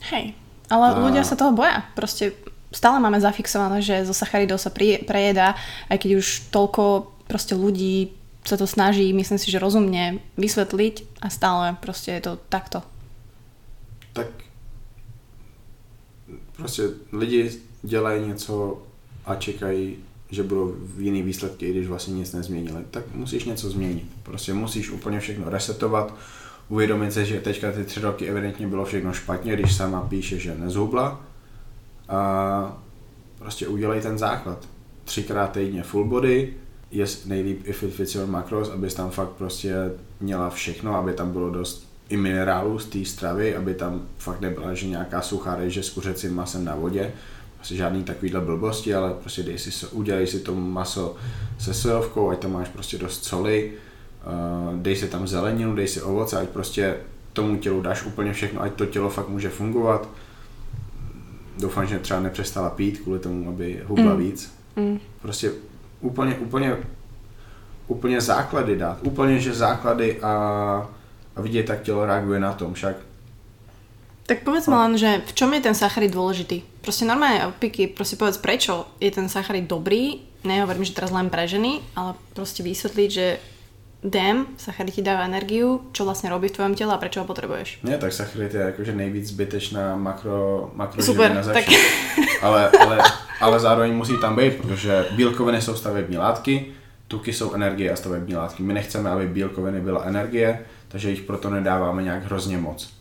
Hej, 0.00 0.32
Ale 0.70 0.86
a... 0.94 0.98
ľudia 1.02 1.26
sa 1.26 1.34
toho 1.34 1.50
boja. 1.50 1.82
Proste 1.98 2.30
stále 2.72 3.00
máme 3.00 3.20
zafixované, 3.20 3.82
že 3.82 4.06
zo 4.06 4.14
sacharidov 4.14 4.62
sa 4.62 4.70
prejedá, 5.06 5.54
aj 5.90 5.98
keď 5.98 6.10
už 6.22 6.26
toľko 6.54 7.10
proste 7.26 7.54
ľudí 7.54 8.14
sa 8.44 8.56
to 8.56 8.66
snaží, 8.66 9.12
myslím 9.12 9.38
si, 9.38 9.50
že 9.50 9.62
rozumne 9.62 10.18
vysvetliť 10.40 11.20
a 11.20 11.28
stále 11.28 11.76
proste 11.82 12.16
je 12.16 12.20
to 12.20 12.32
takto. 12.48 12.82
Tak 14.12 14.26
prostě 16.56 16.82
lidi 17.12 17.50
dělají 17.82 18.26
něco 18.26 18.82
a 19.24 19.34
čekají, 19.34 19.96
že 20.30 20.42
budou 20.42 20.74
v 20.78 21.00
jiný 21.00 21.22
výsledky, 21.22 21.70
když 21.70 21.86
vlastně 21.86 22.14
nic 22.14 22.32
nezměnili, 22.32 22.84
tak 22.90 23.04
musíš 23.14 23.44
něco 23.44 23.70
změnit. 23.70 24.06
Prostě 24.22 24.54
musíš 24.54 24.90
úplně 24.90 25.20
všechno 25.20 25.50
resetovat, 25.50 26.14
uvědomit 26.68 27.12
se, 27.12 27.24
že 27.24 27.40
teďka 27.40 27.72
ty 27.72 27.84
tři 27.84 28.00
roky 28.00 28.28
evidentně 28.28 28.66
bylo 28.68 28.84
všechno 28.84 29.12
špatně, 29.12 29.52
když 29.52 29.76
sama 29.76 30.00
píše, 30.02 30.38
že 30.38 30.54
nezhubla 30.54 31.29
a 32.10 32.82
prostě 33.38 33.68
udělej 33.68 34.00
ten 34.00 34.18
základ. 34.18 34.68
Třikrát 35.04 35.52
týdně 35.52 35.82
full 35.82 36.04
body, 36.04 36.54
je 36.90 37.06
nejlíp 37.26 37.60
i 37.64 37.72
fit 37.72 37.98
with 37.98 38.16
macros, 38.26 38.70
abys 38.70 38.94
tam 38.94 39.10
fakt 39.10 39.28
prostě 39.28 39.74
měla 40.20 40.50
všechno, 40.50 40.96
aby 40.96 41.12
tam 41.12 41.32
bylo 41.32 41.50
dost 41.50 41.90
i 42.08 42.16
minerálů 42.16 42.78
z 42.78 42.86
té 42.86 43.04
stravy, 43.04 43.56
aby 43.56 43.74
tam 43.74 44.02
fakt 44.18 44.40
nebyla, 44.40 44.74
že 44.74 44.86
nějaká 44.86 45.20
suchá 45.20 45.56
rejže 45.56 45.82
s 45.82 45.90
kuřecím 45.90 46.34
masem 46.34 46.64
na 46.64 46.74
vodě, 46.74 47.12
prostě 47.56 47.74
žádný 47.74 48.04
takovýhle 48.04 48.40
blbosti, 48.40 48.94
ale 48.94 49.14
prostě 49.14 49.42
dej 49.42 49.58
si, 49.58 49.86
udělej 49.86 50.26
si 50.26 50.40
to 50.40 50.54
maso 50.54 51.16
se 51.58 51.74
sojovkou, 51.74 52.30
ať 52.30 52.38
tam 52.38 52.52
máš 52.52 52.68
prostě 52.68 52.98
dost 52.98 53.24
soli, 53.24 53.72
dej 54.76 54.96
si 54.96 55.08
tam 55.08 55.26
zeleninu, 55.26 55.74
dej 55.74 55.88
si 55.88 56.02
ovoce, 56.02 56.38
ať 56.38 56.48
prostě 56.48 56.96
tomu 57.32 57.56
tělu 57.56 57.80
dáš 57.80 58.04
úplně 58.04 58.32
všechno, 58.32 58.62
ať 58.62 58.72
to 58.72 58.86
tělo 58.86 59.10
fakt 59.10 59.28
může 59.28 59.48
fungovat. 59.48 60.08
Doufám, 61.60 61.86
že 61.86 61.98
třeba 61.98 62.20
nepřestala 62.20 62.70
pít 62.70 62.98
kvůli 62.98 63.18
tomu, 63.18 63.48
aby 63.48 63.82
hubla 63.86 64.14
mm. 64.14 64.20
víc. 64.20 64.54
Mm. 64.76 65.00
Prostě 65.22 65.52
úplně, 66.00 66.34
úplně, 66.34 66.76
úplně 67.86 68.20
základy 68.20 68.76
dát. 68.76 68.98
Úplně, 69.02 69.40
že 69.40 69.54
základy 69.54 70.20
a, 70.20 70.32
a 71.36 71.40
vidět, 71.40 71.68
jak 71.68 71.82
tělo 71.82 72.06
reaguje 72.06 72.40
na 72.40 72.52
tom. 72.52 72.74
Však 72.74 72.96
tak 74.30 74.46
povedz 74.46 74.70
ma 74.70 74.86
len, 74.86 74.94
že 74.94 75.26
v 75.26 75.32
čom 75.34 75.50
je 75.50 75.58
ten 75.58 75.74
sacharid 75.74 76.14
dôležitý? 76.14 76.62
Proste 76.86 77.02
normálne 77.02 77.50
opiky, 77.50 77.90
proste 77.90 78.14
povedz, 78.14 78.38
prečo 78.38 78.86
je 79.02 79.10
ten 79.10 79.26
sacharid 79.26 79.66
dobrý, 79.66 80.22
nehovorím, 80.46 80.86
že 80.86 80.94
teraz 80.94 81.10
len 81.10 81.26
pre 81.26 81.50
ženy, 81.50 81.82
ale 81.98 82.14
proste 82.30 82.62
vysvetliť, 82.62 83.08
že 83.10 83.42
DEM, 84.00 84.46
sacharid 84.56 84.96
ti 84.96 85.02
dáva 85.04 85.28
energiu, 85.28 85.92
čo 85.92 86.08
vlastne 86.08 86.32
robí 86.32 86.48
v 86.48 86.56
tvojom 86.56 86.72
tele 86.72 86.96
a 86.96 86.96
prečo 86.96 87.20
ho 87.20 87.28
potrebuješ? 87.28 87.84
Nie, 87.84 88.00
tak 88.00 88.16
sacharid 88.16 88.48
je 88.48 88.62
akože 88.72 88.96
nejvíc 88.96 89.28
zbytečná 89.28 89.92
makro, 90.00 90.72
makro 90.72 91.04
Super, 91.04 91.36
tak... 91.44 91.68
ale, 92.46 92.72
ale, 92.72 92.96
ale 93.40 93.56
zároveň 93.60 93.92
musí 93.92 94.16
tam 94.16 94.36
být, 94.36 94.56
protože 94.56 95.06
bílkoviny 95.16 95.62
jsou 95.62 95.76
stavební 95.76 96.16
látky, 96.16 96.66
tuky 97.08 97.32
jsou 97.32 97.52
energie 97.52 97.92
a 97.92 97.96
stavební 97.96 98.36
látky. 98.36 98.62
My 98.62 98.72
nechceme, 98.72 99.10
aby 99.10 99.28
bílkoviny 99.28 99.80
byla 99.80 100.04
energie, 100.04 100.64
takže 100.88 101.10
jich 101.10 101.22
proto 101.22 101.50
nedáváme 101.50 102.02
nějak 102.02 102.24
hrozně 102.24 102.58
moc 102.58 103.00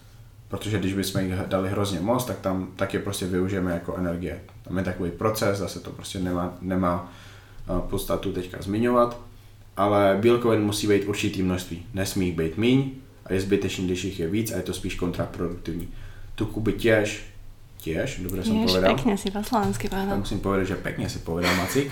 protože 0.49 0.79
když 0.79 0.93
bychom 0.93 1.21
jich 1.21 1.33
dali 1.47 1.69
hrozně 1.69 1.99
moc, 1.99 2.25
tak 2.25 2.39
tam 2.39 2.67
tak 2.75 2.93
je 2.93 2.99
prostě 2.99 3.25
využijeme 3.25 3.71
jako 3.71 3.95
energie. 3.95 4.39
Tam 4.63 4.77
je 4.77 4.83
takový 4.83 5.11
proces, 5.11 5.57
zase 5.57 5.79
to 5.79 5.91
prostě 5.91 6.19
nemá, 6.19 6.57
nemá 6.61 7.11
eh, 7.69 7.81
podstatu 7.89 8.31
teďka 8.31 8.61
zmiňovat, 8.61 9.17
ale 9.79 10.17
bílkovin 10.21 10.61
musí 10.61 10.87
být 10.87 11.05
určitý 11.05 11.43
množství. 11.43 11.85
Nesmí 11.93 12.25
jich 12.25 12.35
být 12.35 12.57
míň 12.57 12.91
a 13.25 13.33
je 13.33 13.41
zbytečný, 13.41 13.85
když 13.85 14.03
jich 14.03 14.19
je 14.19 14.27
víc 14.27 14.51
a 14.51 14.57
je 14.57 14.63
to 14.63 14.73
spíš 14.73 14.95
kontraproduktivní. 14.95 15.87
Tuku 16.35 16.61
by 16.61 16.73
těž, 16.73 17.23
těž, 17.77 18.19
dobře 18.23 18.43
jsem 18.43 18.65
povedal. 18.65 18.95
pekně 18.95 19.17
si 19.17 19.31
po 19.31 19.43
slovensky 19.43 19.89
povedal. 19.89 20.17
Musím 20.17 20.39
povedat, 20.39 20.63
že 20.63 20.75
pekně 20.75 21.09
si 21.09 21.19
povedal 21.19 21.55
Macik. 21.55 21.91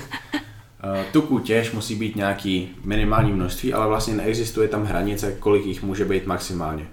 Eh, 0.84 1.06
tuku 1.12 1.39
těž 1.39 1.72
musí 1.72 1.96
být 1.96 2.16
nějaký 2.16 2.70
minimální 2.83 3.31
množství, 3.31 3.74
ale 3.74 3.88
vlastně 3.88 4.14
neexistuje 4.14 4.68
tam 4.68 4.83
hranice, 4.83 5.35
kolik 5.40 5.66
jich 5.66 5.83
může 5.83 6.05
být 6.05 6.25
maximálně 6.25 6.88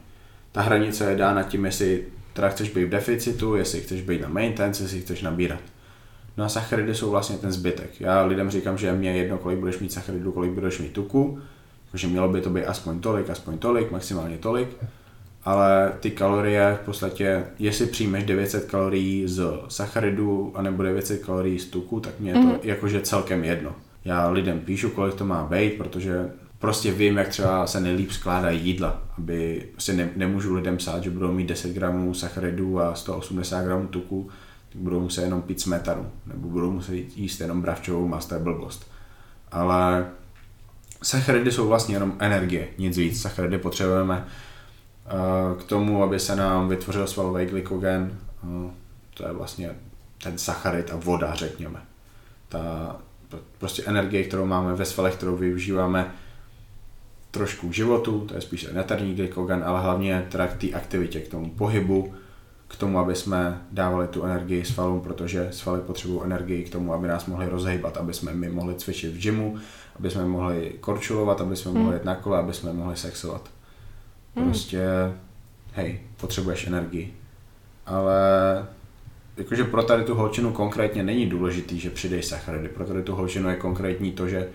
ta 0.55 0.63
hranice 0.63 1.11
je 1.11 1.17
dána 1.17 1.43
tím, 1.43 1.65
jestli 1.65 2.05
teda 2.33 2.49
chceš 2.49 2.71
být 2.71 2.85
v 2.85 2.89
deficitu, 2.89 3.55
jestli 3.55 3.81
chceš 3.81 4.03
být 4.03 4.21
na 4.21 4.29
maintenance, 4.29 4.83
jestli 4.83 5.01
chceš 5.01 5.23
nabírat. 5.23 5.61
No 6.37 6.45
a 6.45 6.49
sacharidy 6.49 6.95
jsou 6.95 7.11
vlastně 7.11 7.37
ten 7.37 7.53
zbytek. 7.53 8.01
Já 8.01 8.23
lidem 8.23 8.51
říkám, 8.51 8.79
že 8.79 8.93
mě 8.93 9.17
jedno, 9.17 9.39
kolik 9.39 9.59
budeš 9.59 9.79
mít 9.79 9.93
sacharidů, 9.93 10.33
kolik 10.33 10.51
budeš 10.51 10.79
mít 10.79 10.93
tuku, 10.93 11.39
že 11.95 12.09
mělo 12.09 12.29
by 12.29 12.41
to 12.41 12.51
být 12.51 12.65
aspoň 12.65 13.01
tolik, 13.01 13.31
aspoň 13.31 13.59
tolik, 13.59 13.91
maximálně 13.91 14.39
tolik, 14.39 14.69
ale 15.45 15.93
ty 16.01 16.11
kalorie 16.11 16.79
v 16.83 16.85
podstatě, 16.85 17.45
jestli 17.59 17.87
přijmeš 17.87 18.25
900 18.25 18.65
kalorií 18.65 19.29
z 19.29 19.45
sacharidů 19.69 20.53
anebo 20.55 20.83
900 20.83 21.25
kalorií 21.25 21.59
z 21.59 21.65
tuku, 21.65 22.01
tak 22.01 22.21
mě 22.21 22.31
je 22.31 22.35
to 22.35 22.41
mm-hmm. 22.41 22.59
jakože 22.63 23.01
celkem 23.01 23.45
jedno. 23.45 23.73
Já 24.05 24.29
lidem 24.29 24.61
píšu, 24.61 24.91
kolik 24.91 25.15
to 25.15 25.25
má 25.25 25.45
být, 25.45 25.75
protože 25.75 26.31
prostě 26.59 26.93
vím, 26.93 27.17
jak 27.17 27.29
třeba 27.29 27.67
se 27.67 27.81
nejlíp 27.81 28.11
skládají 28.11 28.61
jídla, 28.61 29.03
aby 29.19 29.69
prostě 29.73 29.93
ne, 29.93 30.11
nemůžu 30.17 30.55
lidem 30.55 30.77
psát, 30.77 31.03
že 31.03 31.11
budou 31.11 31.33
mít 31.33 31.47
10 31.47 31.73
gramů 31.73 32.15
sacharidů 32.15 32.81
a 32.81 32.95
180 32.95 33.65
gramů 33.65 33.87
tuku, 33.87 34.31
budou 34.75 35.01
muset 35.01 35.23
jenom 35.23 35.43
pít 35.43 35.61
smetanu, 35.61 36.11
nebo 36.27 36.49
budou 36.49 36.71
muset 36.71 36.95
jíst 36.95 37.41
jenom 37.41 37.63
bravčovou 37.63 38.09
mast, 38.09 38.29
to 38.29 38.35
je 38.35 38.41
blbost. 38.41 38.91
Ale 39.53 40.07
sacharidy 41.03 41.53
jsou 41.53 41.69
vlastně 41.69 41.95
jenom 41.95 42.17
energie, 42.19 42.69
nic 42.79 42.97
víc. 42.97 43.21
Sacharidy 43.21 43.59
potřebujeme 43.59 44.25
uh, 44.25 45.59
k 45.61 45.65
tomu, 45.65 46.03
aby 46.03 46.21
se 46.21 46.37
nám 46.37 46.69
vytvořil 46.69 47.07
svalový 47.07 47.47
glykogen, 47.47 48.19
uh, 48.43 48.71
to 49.15 49.27
je 49.27 49.33
vlastně 49.33 49.77
ten 50.23 50.39
sacharid 50.39 50.91
a 50.91 50.97
voda, 50.97 51.35
řekněme. 51.35 51.83
Ta 52.49 52.97
prostě 53.59 53.83
energie, 53.87 54.25
kterou 54.25 54.47
máme 54.47 54.75
ve 54.75 54.85
svalech, 54.85 55.15
kterou 55.15 55.37
využíváme 55.37 56.15
trošku 57.31 57.69
k 57.69 57.73
životu, 57.73 58.25
to 58.29 58.35
je 58.35 58.41
spíš 58.41 58.69
netarní 58.73 59.15
glykogen, 59.15 59.65
ale 59.67 59.81
hlavně 59.81 60.27
teda 60.31 60.47
k 60.47 60.57
té 60.57 60.71
aktivitě, 60.71 61.21
k 61.21 61.29
tomu 61.29 61.51
pohybu, 61.51 62.15
k 62.75 62.79
tomu, 62.79 62.99
aby 62.99 63.15
jsme 63.15 63.63
dávali 63.73 64.09
tu 64.09 64.23
energii 64.23 64.65
svalům, 64.65 65.01
protože 65.01 65.49
svaly 65.51 65.81
potřebují 65.81 66.21
energii 66.25 66.65
k 66.65 66.73
tomu, 66.73 66.95
aby 66.95 67.09
nás 67.09 67.27
mohli 67.27 67.49
rozhýbat, 67.49 67.97
aby 67.97 68.15
jsme 68.15 68.35
my 68.35 68.49
mohli 68.49 68.75
cvičit 68.75 69.15
v 69.15 69.19
gymu, 69.19 69.57
aby 69.99 70.11
jsme 70.11 70.25
mohli 70.25 70.73
korčulovat, 70.81 71.41
aby 71.41 71.57
jsme 71.57 71.71
hmm. 71.71 71.81
mohli 71.81 71.97
jít 71.97 72.05
na 72.05 72.15
kole, 72.15 72.39
aby 72.39 72.53
jsme 72.53 72.73
mohli 72.73 72.97
sexovat. 72.97 73.51
Hmm. 74.37 74.45
Prostě, 74.45 74.87
hej, 75.73 76.01
potřebuješ 76.21 76.67
energii. 76.67 77.15
Ale 77.87 78.17
jakože 79.37 79.65
pro 79.65 79.83
tady 79.83 80.05
tu 80.05 80.15
holčinu 80.15 80.53
konkrétně 80.53 81.03
není 81.03 81.27
důležitý, 81.27 81.81
že 81.81 81.91
přidej 81.91 82.23
sacharidy. 82.23 82.69
Pro 82.69 82.85
tady 82.85 83.03
tu 83.03 83.15
holčinu 83.15 83.49
je 83.49 83.57
konkrétní 83.57 84.13
to, 84.13 84.29
že 84.29 84.49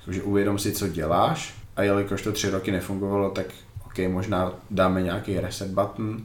jakože 0.00 0.22
uvědom 0.22 0.58
si, 0.58 0.72
co 0.72 0.88
děláš 0.88 1.54
a 1.76 1.82
jelikož 1.82 2.22
to 2.22 2.32
tři 2.32 2.50
roky 2.50 2.72
nefungovalo, 2.72 3.30
tak 3.30 3.46
ok, 3.86 3.98
možná 4.08 4.52
dáme 4.70 5.02
nějaký 5.02 5.40
reset 5.40 5.70
button, 5.70 6.22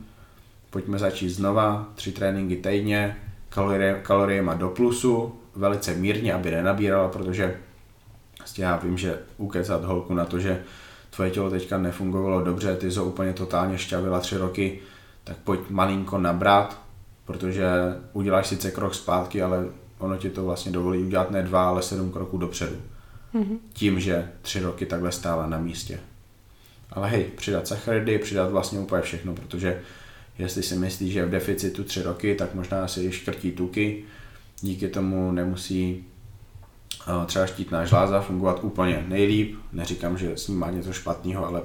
pojďme 0.75 0.99
začít 0.99 1.29
znova, 1.29 1.88
tři 1.95 2.11
tréninky 2.11 2.55
týdně, 2.55 3.17
kalorie, 3.49 3.99
kaloriema 4.03 4.53
do 4.53 4.69
plusu, 4.69 5.35
velice 5.55 5.93
mírně, 5.95 6.33
aby 6.33 6.51
nenabírala, 6.51 7.07
protože 7.07 7.57
vlastně 8.39 8.65
já 8.65 8.77
vím, 8.77 8.97
že 8.97 9.19
ukecat 9.38 9.83
holku 9.83 10.13
na 10.13 10.25
to, 10.25 10.39
že 10.39 10.63
tvoje 11.09 11.29
tělo 11.29 11.49
teďka 11.49 11.77
nefungovalo 11.77 12.41
dobře, 12.41 12.75
ty 12.75 12.91
jsi 12.91 12.99
úplně 12.99 13.33
totálně 13.33 13.77
šťavila 13.77 14.19
tři 14.19 14.38
roky, 14.38 14.79
tak 15.23 15.38
pojď 15.38 15.59
malinko 15.69 16.17
nabrat, 16.17 16.81
protože 17.25 17.65
uděláš 18.13 18.47
sice 18.47 18.71
krok 18.71 18.95
zpátky, 18.95 19.41
ale 19.41 19.65
ono 19.97 20.17
ti 20.17 20.29
to 20.29 20.45
vlastně 20.45 20.71
dovolí 20.71 21.03
udělat 21.03 21.31
ne 21.31 21.43
dva, 21.43 21.67
ale 21.67 21.81
sedm 21.81 22.11
kroků 22.11 22.38
dopředu 22.38 22.75
mm-hmm. 23.35 23.57
tím, 23.73 23.99
že 23.99 24.29
tři 24.41 24.59
roky 24.59 24.85
takhle 24.85 25.11
stála 25.11 25.47
na 25.47 25.57
místě. 25.57 25.99
Ale 26.91 27.09
hej, 27.09 27.23
přidat 27.23 27.67
sacharidy, 27.67 28.17
přidat 28.17 28.51
vlastně 28.51 28.79
úplně 28.79 29.01
všechno, 29.01 29.33
protože 29.33 29.81
jestli 30.38 30.63
si 30.63 30.76
myslíš, 30.76 31.13
že 31.13 31.19
je 31.19 31.26
v 31.26 31.30
deficitu 31.30 31.84
tři 31.84 32.02
roky, 32.02 32.36
tak 32.36 32.56
možná 32.56 32.88
si 32.88 33.12
škrtí 33.12 33.52
tuky, 33.52 34.04
díky 34.62 34.88
tomu 34.88 35.32
nemusí 35.32 36.04
uh, 37.08 37.26
třeba 37.26 37.48
štítná 37.48 37.86
žláza 37.86 38.21
fungovat 38.21 38.63
úplně 38.63 39.06
nejlíp. 39.08 39.56
Neříkám, 39.74 40.17
že 40.17 40.38
s 40.38 40.48
ním 40.48 40.60
má 40.60 40.71
něco 40.71 40.93
špatného, 40.93 41.48
ale 41.48 41.62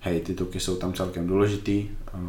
hej, 0.00 0.20
ty 0.20 0.34
tuky 0.34 0.60
jsou 0.60 0.76
tam 0.76 0.92
celkem 0.92 1.26
důležitý. 1.26 1.88
Uh, 2.14 2.20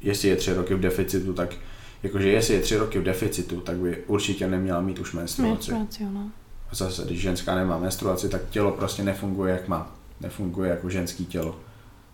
jestli 0.00 0.28
je 0.28 0.36
tři 0.36 0.54
roky 0.54 0.74
v 0.74 0.80
deficitu, 0.80 1.32
tak 1.32 1.54
jakože 2.02 2.28
jestli 2.28 2.54
je 2.54 2.60
tři 2.60 2.76
roky 2.76 2.98
v 2.98 3.02
deficitu, 3.02 3.60
tak 3.60 3.76
by 3.76 4.04
určitě 4.06 4.48
neměla 4.48 4.80
mít 4.80 4.98
už 4.98 5.12
menstruaci. 5.12 5.72
Menstruaci, 5.72 6.04
no 6.14 6.30
zase, 6.72 7.04
když 7.04 7.20
ženská 7.20 7.54
nemá 7.54 7.78
menstruaci, 7.78 8.28
tak 8.28 8.50
tělo 8.50 8.72
prostě 8.72 9.02
nefunguje 9.02 9.52
jak 9.52 9.68
má. 9.68 9.96
Nefunguje 10.20 10.70
jako 10.70 10.90
ženský 10.90 11.26
tělo. 11.26 11.60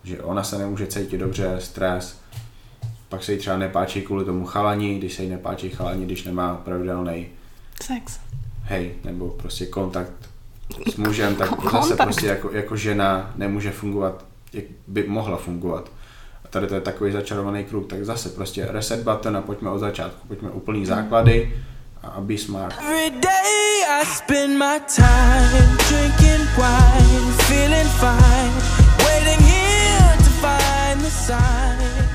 Že 0.04 0.22
ona 0.22 0.42
se 0.42 0.58
nemůže 0.58 0.86
cítit 0.86 1.18
dobře, 1.18 1.56
stres, 1.58 2.20
pak 3.08 3.24
se 3.24 3.32
jí 3.32 3.38
třeba 3.38 3.56
nepáčí 3.56 4.02
kvůli 4.02 4.24
tomu 4.24 4.44
chalani, 4.44 4.98
když 4.98 5.14
se 5.14 5.22
jí 5.22 5.28
nepáčí 5.28 5.70
chalani, 5.70 6.06
když 6.06 6.24
nemá 6.24 6.54
pravidelný 6.54 7.26
sex. 7.82 8.20
Hej, 8.62 8.94
nebo 9.04 9.28
prostě 9.28 9.66
kontakt 9.66 10.12
s 10.92 10.96
mužem, 10.96 11.36
tak 11.36 11.48
kontakt. 11.48 11.72
zase 11.72 11.96
prostě 11.96 12.26
jako, 12.26 12.50
jako 12.52 12.76
žena 12.76 13.32
nemůže 13.36 13.70
fungovat, 13.70 14.24
jak 14.52 14.64
by 14.86 15.08
mohla 15.08 15.36
fungovat. 15.36 15.90
tady 16.50 16.66
to 16.66 16.74
je 16.74 16.80
takový 16.80 17.12
začarovaný 17.12 17.64
kruh, 17.64 17.86
tak 17.86 18.04
zase 18.04 18.28
prostě 18.28 18.66
reset 18.70 19.02
button 19.02 19.36
a 19.36 19.40
pojďme 19.40 19.70
od 19.70 19.78
začátku, 19.78 20.28
pojďme 20.28 20.50
úplný 20.50 20.86
základy 20.86 21.54
a 22.02 22.20
be 22.20 22.38
smart. 22.38 22.74
Every 22.78 23.10
day 23.10 23.84
I 24.00 24.06
spend 24.06 24.58
my 24.58 24.80
time 24.96 25.76
drinking 25.88 26.48
wine, 26.56 27.32
feeling 27.32 27.90
fine, 28.00 28.52
waiting 28.98 29.40
here 29.40 29.53
the 31.04 31.10
side. 31.10 32.13